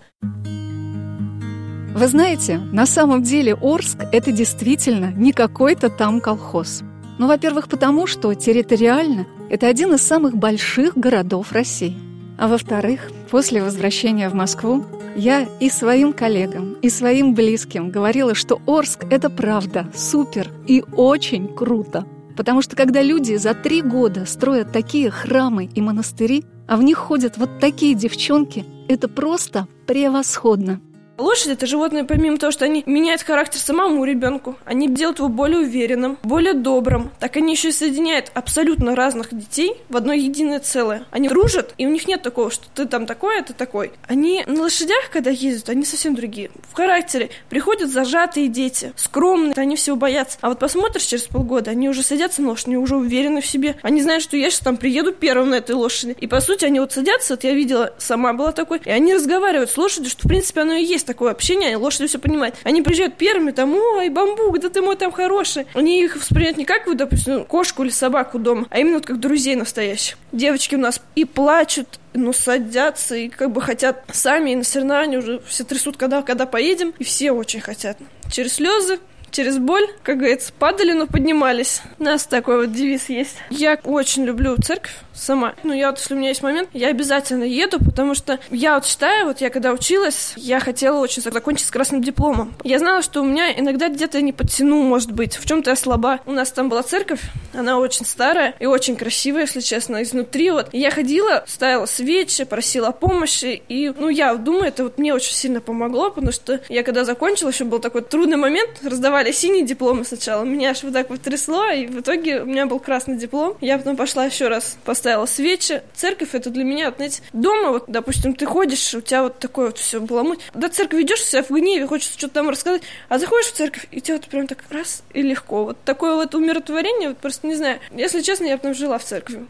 Вы 1.99 2.07
знаете, 2.07 2.59
на 2.59 2.87
самом 2.87 3.23
деле 3.23 3.55
Орск– 3.55 3.99
это 4.13 4.31
действительно 4.31 5.13
не 5.17 5.33
какой-то 5.33 5.91
там 5.91 6.21
колхоз. 6.21 6.83
Ну, 7.19 7.27
во-первых, 7.27 7.69
потому 7.69 8.07
что 8.07 8.33
территориально 8.35 9.27
это 9.51 9.67
один 9.67 9.95
из 9.95 10.03
самых 10.03 10.37
больших 10.37 10.97
городов 10.97 11.51
России. 11.51 11.97
А 12.39 12.47
во-вторых, 12.47 13.11
после 13.31 13.63
возвращения 13.63 14.29
в 14.29 14.35
Москву 14.35 14.85
я 15.17 15.49
и 15.59 15.71
своим 15.71 16.13
коллегам, 16.13 16.75
и 16.83 16.89
своим 16.89 17.35
близким 17.35 17.91
говорила, 17.91 18.37
что 18.37 18.61
Орск– 18.67 19.05
это 19.11 19.29
правда, 19.29 19.91
супер 19.93 20.49
и 20.69 20.85
очень 20.93 21.49
круто. 21.49 22.07
Потому 22.37 22.63
что 22.63 22.77
когда 22.77 23.03
люди 23.03 23.35
за 23.35 23.55
три 23.55 23.83
года 23.83 24.25
строят 24.25 24.71
такие 24.71 25.11
храмы 25.11 25.69
и 25.75 25.81
монастыри, 25.81 26.45
а 26.69 26.77
в 26.77 26.85
них 26.85 26.99
ходят 26.99 27.37
вот 27.37 27.59
такие 27.59 27.97
девчонки, 27.97 28.65
это 28.89 29.09
просто 29.09 29.69
превосходно. 29.87 30.81
Лошадь 31.19 31.49
это 31.49 31.67
животное, 31.67 32.05
помимо 32.05 32.39
того, 32.39 32.53
что 32.53 32.65
они 32.65 32.85
меняют 32.87 33.23
характер 33.23 33.59
самому 33.59 34.05
ребенку, 34.05 34.57
они 34.65 34.87
делают 34.89 35.19
его 35.19 35.29
более 35.29 35.59
уверенным, 35.59 36.17
более 36.23 36.55
добрым. 36.55 37.11
Так 37.19 37.37
они 37.37 37.55
еще 37.55 37.71
и 37.71 37.73
соединяют 37.73 38.31
абсолютно 38.35 38.95
разных 38.95 39.37
детей 39.37 39.75
в 39.89 39.97
одно 39.97 40.13
единое 40.13 40.61
целое. 40.61 41.07
Они 41.11 41.29
дружат, 41.29 41.75
и 41.77 41.87
у 41.87 41.91
них 41.91 42.07
нет 42.07 42.23
такого, 42.23 42.53
что 42.53 42.67
ты 42.73 42.87
там 42.87 43.05
такой, 43.05 43.41
а 43.41 43.43
ты 43.43 43.53
такой. 43.53 43.91
Они 44.07 44.45
на 44.47 44.63
лошадях, 44.63 45.11
когда 45.11 45.31
ездят, 45.31 45.71
они 45.71 45.85
совсем 45.85 46.15
другие. 46.15 46.53
В 46.71 46.77
характере 46.77 47.31
приходят 47.51 47.91
зажатые 47.91 48.47
дети, 48.47 48.93
скромные, 48.95 49.55
они 49.57 49.75
всего 49.75 49.97
боятся. 49.97 50.39
А 50.41 50.51
вот 50.51 50.61
посмотришь 50.61 51.03
через 51.03 51.25
полгода, 51.25 51.73
они 51.73 51.89
уже 51.89 52.05
садятся 52.05 52.43
на 52.43 52.51
лошадь, 52.51 52.69
они 52.69 52.77
уже 52.77 52.95
уверены 52.95 53.41
в 53.41 53.47
себе. 53.47 53.75
Они 53.83 54.03
знают, 54.03 54.23
что 54.23 54.37
я 54.37 54.51
сейчас 54.51 54.61
там 54.61 54.77
приеду 54.77 55.13
первым 55.13 55.51
на 55.51 55.57
этой 55.57 55.75
лошади. 55.75 56.17
И 56.21 56.29
по 56.29 56.41
сути 56.41 56.65
они 56.65 56.79
вот 56.79 56.93
садятся, 56.93 57.33
вот 57.33 57.43
я 57.43 57.55
видела, 57.55 57.93
сама 57.99 58.35
была 58.35 58.53
такой, 58.53 58.81
и 58.85 58.91
они 58.91 59.15
разговаривают 59.15 59.71
с 59.71 59.77
лошадью, 59.77 60.11
что 60.11 60.23
в 60.23 60.29
принципе 60.29 60.61
оно 60.61 60.75
и 60.75 60.85
есть 60.85 61.08
такое 61.09 61.33
общение, 61.33 61.77
лошадь 61.77 62.09
все 62.09 62.19
понимает. 62.19 62.55
Они 62.65 62.83
приезжают 62.83 63.17
первыми, 63.17 63.51
там, 63.51 63.75
ой, 63.75 64.09
бамбук, 64.11 64.61
да 64.61 64.69
ты 64.69 64.81
мой 64.81 64.97
там 64.97 65.11
хороший. 65.11 65.67
Они 65.75 66.03
их 66.03 66.17
воспринимают 66.17 66.59
не 66.59 66.65
как, 66.65 66.87
вот, 66.87 66.97
допустим, 66.97 67.45
кошку 67.45 67.83
или 67.83 67.91
собаку 67.91 68.39
дома, 68.39 68.67
а 68.71 68.79
именно 68.79 68.97
вот 68.97 69.07
как 69.07 69.19
друзей 69.19 69.57
настоящих. 69.57 70.19
Девочки 70.33 70.75
у 70.75 70.79
нас 70.79 71.01
и 71.15 71.25
плачут, 71.25 71.99
ну, 72.13 72.33
садятся 72.33 73.17
и 73.17 73.29
как 73.29 73.53
бы 73.53 73.63
хотят 73.63 74.05
сами, 74.13 74.51
и 74.51 74.57
на 74.57 74.65
соревнования 74.65 75.19
уже 75.19 75.41
все 75.47 75.65
трясут, 75.65 75.97
когда, 75.97 76.23
когда 76.23 76.47
поедем, 76.47 76.93
и 76.99 77.05
все 77.05 77.33
очень 77.33 77.61
хотят. 77.61 77.97
Через 78.31 78.55
слезы, 78.55 78.99
через 79.31 79.59
боль, 79.59 79.87
как 80.03 80.19
говорится, 80.19 80.53
падали, 80.59 80.93
но 80.93 81.07
поднимались. 81.07 81.83
У 81.99 82.05
нас 82.05 82.27
такой 82.27 82.67
вот 82.67 82.73
девиз 82.73 83.09
есть. 83.09 83.37
Я 83.51 83.79
очень 83.85 84.25
люблю 84.25 84.57
церковь 84.57 84.95
сама. 85.19 85.55
Ну, 85.63 85.73
я 85.73 85.91
вот, 85.91 85.99
если 85.99 86.15
у 86.15 86.17
меня 86.17 86.29
есть 86.29 86.43
момент, 86.43 86.71
я 86.73 86.89
обязательно 86.89 87.45
еду, 87.45 87.79
потому 87.79 88.15
что 88.15 88.39
я 88.51 88.75
вот 88.75 88.87
считаю, 88.87 89.27
вот 89.27 89.41
я 89.41 89.51
когда 89.51 89.73
училась, 89.73 90.33
я 90.37 90.61
хотела 90.61 91.01
очень 91.01 91.23
закончить 91.23 91.67
с 91.67 91.71
красным 91.71 92.03
дипломом. 92.03 92.55
Я 92.65 92.79
знала, 92.79 93.03
что 93.03 93.21
у 93.21 93.25
меня 93.25 93.59
иногда 93.59 93.89
где-то 93.89 94.21
не 94.21 94.33
подтяну, 94.33 94.83
может 94.83 95.13
быть, 95.13 95.37
в 95.37 95.47
чем-то 95.47 95.71
я 95.71 95.77
слаба. 95.77 96.21
У 96.27 96.33
нас 96.33 96.53
там 96.53 96.69
была 96.69 96.83
церковь, 96.83 97.21
она 97.53 97.79
очень 97.79 98.07
старая 98.07 98.55
и 98.59 98.67
очень 98.67 98.97
красивая, 98.97 99.43
если 99.43 99.61
честно, 99.61 100.03
изнутри 100.03 100.51
вот. 100.51 100.69
И 100.73 100.79
я 100.79 100.91
ходила, 100.91 101.45
ставила 101.47 101.87
свечи, 101.87 102.45
просила 102.45 102.91
помощи, 102.91 103.63
и, 103.69 103.93
ну, 103.97 104.09
я 104.09 104.35
думаю, 104.35 104.67
это 104.67 104.85
вот 104.85 104.99
мне 104.99 105.15
очень 105.15 105.35
сильно 105.35 105.61
помогло, 105.61 106.11
потому 106.11 106.33
что 106.33 106.61
я 106.69 106.83
когда 106.83 107.05
закончила, 107.05 107.51
еще 107.51 107.65
был 107.65 107.79
такой 107.79 108.03
трудный 108.03 108.37
момент, 108.37 108.71
раздавали 108.83 109.33
синие 109.33 109.65
дипломы 109.65 110.05
сначала, 110.05 110.45
меня 110.45 110.71
аж 110.71 110.83
вот 110.83 110.93
так 110.93 111.11
вот 111.11 111.21
трясло, 111.21 111.67
и 111.69 111.87
в 111.87 112.01
итоге 112.01 112.43
у 112.43 112.47
меня 112.47 112.67
был 112.67 112.79
красный 112.79 113.17
диплом. 113.17 113.57
Я 113.61 113.79
потом 113.79 113.97
пошла 113.97 114.25
еще 114.25 114.49
раз 114.49 114.79
поставила 114.85 115.08
свечи. 115.27 115.83
Церковь 115.95 116.35
это 116.35 116.51
для 116.51 116.65
меня, 116.65 116.93
знаете, 116.95 117.23
дома, 117.33 117.71
вот, 117.71 117.85
допустим, 117.89 118.35
ты 118.35 118.47
ходишь, 118.47 118.95
у 118.95 119.01
тебя 119.01 119.25
вот 119.25 119.39
такое 119.39 119.67
вот 119.67 119.79
все 119.79 120.01
баламуть. 120.01 120.41
До 120.55 120.69
церкви 120.69 121.03
идешь 121.03 121.23
себя 121.23 121.43
в 121.43 121.51
гневе, 121.51 121.87
хочется 121.87 122.19
что-то 122.19 122.35
там 122.35 122.49
рассказать, 122.49 122.83
а 123.09 123.19
заходишь 123.19 123.47
в 123.47 123.53
церковь, 123.55 123.87
и 123.91 124.01
тебе 124.01 124.17
вот 124.17 124.27
прям 124.27 124.47
так 124.47 124.65
раз 124.71 125.03
и 125.13 125.23
легко. 125.23 125.65
Вот 125.65 125.79
такое 125.85 126.15
вот 126.15 126.35
умиротворение, 126.35 127.11
вот 127.11 127.19
просто 127.19 127.47
не 127.47 127.55
знаю. 127.55 127.79
Если 127.93 128.21
честно, 128.21 128.45
я 128.45 128.57
потом 128.57 128.75
жила 128.75 128.99
в 128.99 129.05
церкви. 129.05 129.47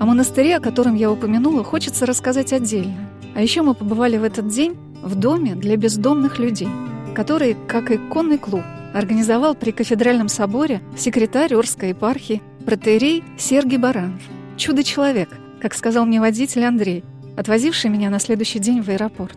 О 0.00 0.06
монастыре, 0.06 0.56
о 0.56 0.60
котором 0.60 0.94
я 0.94 1.10
упомянула, 1.10 1.62
хочется 1.62 2.06
рассказать 2.06 2.52
отдельно. 2.52 3.10
А 3.34 3.42
еще 3.42 3.62
мы 3.62 3.74
побывали 3.74 4.16
в 4.16 4.24
этот 4.24 4.48
день 4.48 4.76
в 5.02 5.14
доме 5.14 5.54
для 5.54 5.76
бездомных 5.76 6.38
людей, 6.38 6.68
который, 7.14 7.56
как 7.68 7.90
и 7.90 7.98
конный 7.98 8.38
клуб, 8.38 8.62
организовал 8.94 9.54
при 9.54 9.70
кафедральном 9.70 10.28
соборе 10.28 10.80
секретарь 10.96 11.54
Орской 11.54 11.90
епархии 11.90 12.42
протеерей 12.64 13.24
Сергий 13.38 13.78
Баранов. 13.78 14.22
Чудо-человек, 14.56 15.28
как 15.60 15.74
сказал 15.74 16.04
мне 16.06 16.20
водитель 16.20 16.64
Андрей, 16.64 17.04
отвозивший 17.36 17.90
меня 17.90 18.10
на 18.10 18.18
следующий 18.18 18.58
день 18.58 18.82
в 18.82 18.88
аэропорт. 18.88 19.36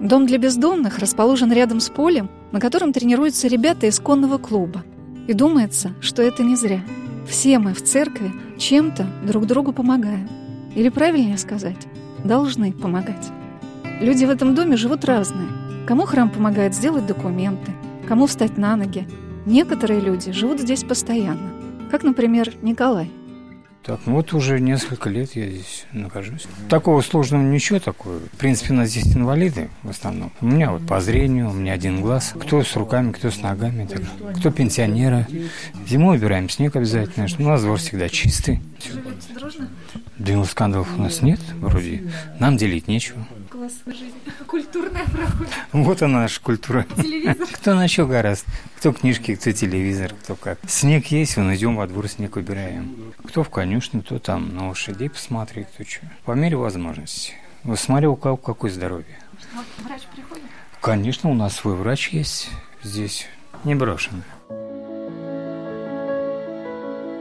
Дом 0.00 0.26
для 0.26 0.38
бездомных 0.38 0.98
расположен 0.98 1.52
рядом 1.52 1.80
с 1.80 1.88
полем, 1.88 2.30
на 2.52 2.60
котором 2.60 2.92
тренируются 2.92 3.48
ребята 3.48 3.86
из 3.86 3.98
конного 3.98 4.38
клуба. 4.38 4.84
И 5.26 5.32
думается, 5.32 5.92
что 6.00 6.22
это 6.22 6.42
не 6.42 6.56
зря. 6.56 6.80
Все 7.28 7.58
мы 7.58 7.74
в 7.74 7.82
церкви 7.82 8.32
чем-то 8.58 9.06
друг 9.26 9.46
другу 9.46 9.72
помогаем. 9.72 10.28
Или 10.74 10.88
правильнее 10.88 11.36
сказать, 11.36 11.86
должны 12.24 12.72
помогать. 12.72 13.28
Люди 14.00 14.24
в 14.24 14.30
этом 14.30 14.54
доме 14.54 14.76
живут 14.76 15.04
разные. 15.04 15.48
Кому 15.86 16.04
храм 16.04 16.30
помогает 16.30 16.74
сделать 16.74 17.06
документы, 17.06 17.72
кому 18.06 18.26
встать 18.26 18.56
на 18.56 18.76
ноги. 18.76 19.06
Некоторые 19.46 20.00
люди 20.00 20.32
живут 20.32 20.60
здесь 20.60 20.84
постоянно, 20.84 21.50
как, 21.88 22.02
например, 22.02 22.52
Николай. 22.62 23.10
Так, 23.88 24.00
ну 24.04 24.16
вот 24.16 24.34
уже 24.34 24.60
несколько 24.60 25.08
лет 25.08 25.34
я 25.34 25.48
здесь 25.48 25.86
нахожусь. 25.92 26.46
Такого 26.68 27.00
сложного 27.00 27.42
ничего 27.42 27.78
такого. 27.78 28.18
В 28.18 28.36
принципе, 28.36 28.74
у 28.74 28.76
нас 28.76 28.90
здесь 28.90 29.16
инвалиды 29.16 29.70
в 29.82 29.88
основном. 29.88 30.30
У 30.42 30.46
меня 30.46 30.72
вот 30.72 30.86
по 30.86 31.00
зрению, 31.00 31.48
у 31.48 31.54
меня 31.54 31.72
один 31.72 32.02
глаз. 32.02 32.34
Кто 32.38 32.62
с 32.62 32.76
руками, 32.76 33.12
кто 33.12 33.30
с 33.30 33.40
ногами. 33.40 33.86
Так. 33.86 34.02
Кто 34.36 34.50
пенсионеры. 34.50 35.26
Зимой 35.86 36.18
убираем 36.18 36.50
снег 36.50 36.76
обязательно. 36.76 37.26
У 37.38 37.42
нас 37.44 37.62
двор 37.62 37.78
всегда 37.78 38.10
чистый. 38.10 38.60
Да 40.18 40.44
скандалов 40.44 40.88
у 40.98 41.00
нас 41.00 41.22
нет, 41.22 41.40
вроде. 41.58 42.12
Нам 42.38 42.58
делить 42.58 42.88
нечего. 42.88 43.26
Классная 43.50 43.94
жизнь. 43.94 44.14
Культурная 44.46 45.04
проходит. 45.04 45.52
Вот 45.72 46.02
она 46.02 46.20
наша 46.20 46.40
культура. 46.40 46.86
Телевизор. 46.96 47.48
Кто 47.52 47.74
на 47.74 47.88
что 47.88 48.06
гораздо. 48.06 48.46
Кто 48.76 48.92
книжки, 48.92 49.34
кто 49.36 49.52
телевизор, 49.52 50.14
кто 50.22 50.34
как. 50.34 50.58
Снег 50.68 51.06
есть, 51.06 51.36
вон 51.36 51.54
идем 51.54 51.76
во 51.76 51.86
двор, 51.86 52.08
снег 52.08 52.36
убираем. 52.36 53.14
Кто 53.24 53.42
в 53.42 53.48
конюшню, 53.48 54.02
кто 54.02 54.18
там 54.18 54.54
на 54.54 54.68
лошадей 54.68 55.08
посмотреть, 55.08 55.68
кто 55.74 55.84
что. 55.84 56.00
По 56.24 56.32
мере 56.32 56.56
возможности. 56.56 57.32
Вот 57.64 57.78
смотрю, 57.78 58.12
у 58.12 58.16
кого 58.16 58.36
какое 58.36 58.70
здоровье. 58.70 59.18
Врач 59.78 60.02
приходит? 60.14 60.44
Конечно, 60.80 61.30
у 61.30 61.34
нас 61.34 61.56
свой 61.56 61.74
врач 61.74 62.10
есть 62.10 62.50
здесь, 62.82 63.26
не 63.64 63.74
брошенный. 63.74 64.22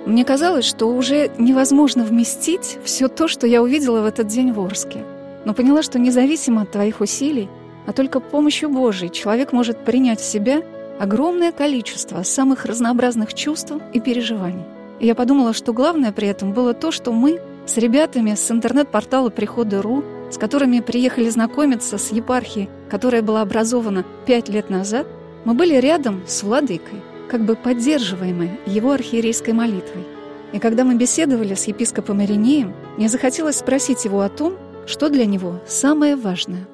Мне 0.06 0.24
казалось, 0.24 0.66
что 0.66 0.88
уже 0.88 1.30
невозможно 1.38 2.04
вместить 2.04 2.78
все 2.86 3.08
то, 3.08 3.28
что 3.28 3.46
я 3.46 3.62
увидела 3.62 4.02
в 4.02 4.06
этот 4.06 4.28
день 4.28 4.54
в 4.54 4.60
Орске. 4.62 5.04
Но 5.48 5.54
поняла, 5.54 5.82
что 5.82 5.98
независимо 5.98 6.64
от 6.64 6.72
твоих 6.72 7.00
усилий, 7.00 7.48
а 7.86 7.94
только 7.94 8.20
помощью 8.20 8.68
Божией 8.68 9.10
человек 9.10 9.54
может 9.54 9.86
принять 9.86 10.20
в 10.20 10.26
себя 10.26 10.62
огромное 11.00 11.54
количество 11.54 12.22
самых 12.24 12.66
разнообразных 12.66 13.34
чувств 13.34 13.72
и 13.94 14.02
переживаний. 14.02 14.66
И 15.00 15.08
я 15.08 15.16
подумала, 15.16 15.54
что 15.54 15.72
главное 15.72 16.12
при 16.12 16.28
этом 16.28 16.52
было 16.52 16.74
то, 16.74 16.92
что 16.92 17.14
мы 17.14 17.40
с 17.66 17.78
ребятами 17.78 18.36
с 18.36 18.52
интернет-портала 18.52 19.30
«Приходы.ру» 19.30 20.04
с 20.30 20.38
которыми 20.38 20.82
приехали 20.82 21.30
знакомиться 21.30 21.98
с 21.98 22.12
епархией, 22.12 22.68
которая 22.90 23.22
была 23.22 23.42
образована 23.42 24.04
пять 24.26 24.50
лет 24.50 24.70
назад, 24.70 25.08
мы 25.46 25.54
были 25.54 25.76
рядом 25.76 26.24
с 26.28 26.44
владыкой, 26.44 27.02
как 27.30 27.46
бы 27.46 27.56
поддерживаемые 27.56 28.60
его 28.66 28.92
архиерейской 28.92 29.54
молитвой. 29.54 30.06
И 30.52 30.60
когда 30.60 30.84
мы 30.84 30.96
беседовали 30.96 31.54
с 31.54 31.68
епископом 31.68 32.22
Иринеем, 32.22 32.74
мне 32.98 33.08
захотелось 33.08 33.60
спросить 33.60 34.04
его 34.04 34.20
о 34.20 34.28
том, 34.28 34.58
что 34.88 35.10
для 35.10 35.26
него 35.26 35.62
самое 35.68 36.16
важное. 36.16 36.66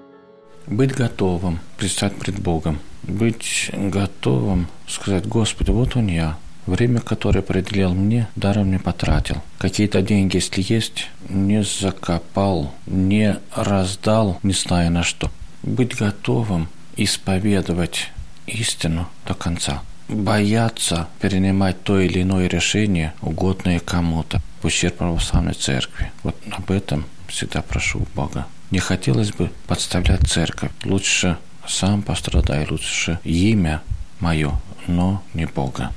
Быть 0.67 0.93
готовым 0.93 1.59
предстать 1.77 2.15
пред 2.15 2.39
Богом. 2.39 2.79
Быть 3.03 3.69
готовым 3.73 4.67
сказать, 4.87 5.27
Господи, 5.27 5.71
вот 5.71 5.97
он 5.97 6.07
я, 6.07 6.37
Время, 6.65 7.01
которое 7.01 7.39
определил 7.39 7.93
мне, 7.93 8.29
даром 8.37 8.71
не 8.71 8.79
потратил. 8.79 9.41
Какие-то 9.57 10.01
деньги, 10.01 10.37
если 10.37 10.63
есть, 10.65 11.09
не 11.27 11.61
закопал, 11.61 12.73
не 12.85 13.37
раздал, 13.53 14.39
не 14.43 14.53
зная 14.53 14.89
на 14.89 15.03
что. 15.03 15.29
Быть 15.61 15.95
готовым 15.95 16.69
исповедовать 16.95 18.11
истину 18.47 19.09
до 19.27 19.33
конца. 19.33 19.81
Бояться 20.07 21.09
перенимать 21.19 21.83
то 21.83 21.99
или 21.99 22.21
иное 22.21 22.47
решение, 22.47 23.13
угодное 23.21 23.79
кому-то, 23.79 24.39
в 24.61 24.65
ущерб 24.65 24.95
православной 24.95 25.53
церкви. 25.53 26.11
Вот 26.23 26.35
об 26.49 26.71
этом 26.71 27.05
всегда 27.33 27.61
прошу 27.61 27.99
у 27.99 28.07
Бога. 28.15 28.45
Не 28.71 28.79
хотелось 28.79 29.31
бы 29.31 29.51
подставлять 29.67 30.27
церковь. 30.27 30.71
Лучше 30.85 31.37
сам 31.67 32.01
пострадай, 32.03 32.67
лучше 32.69 33.19
имя 33.23 33.81
мое, 34.19 34.53
но 34.87 35.23
не 35.33 35.45
Бога. 35.45 35.91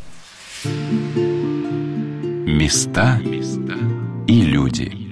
Места 2.46 3.20
и 4.27 4.40
люди. 4.40 5.06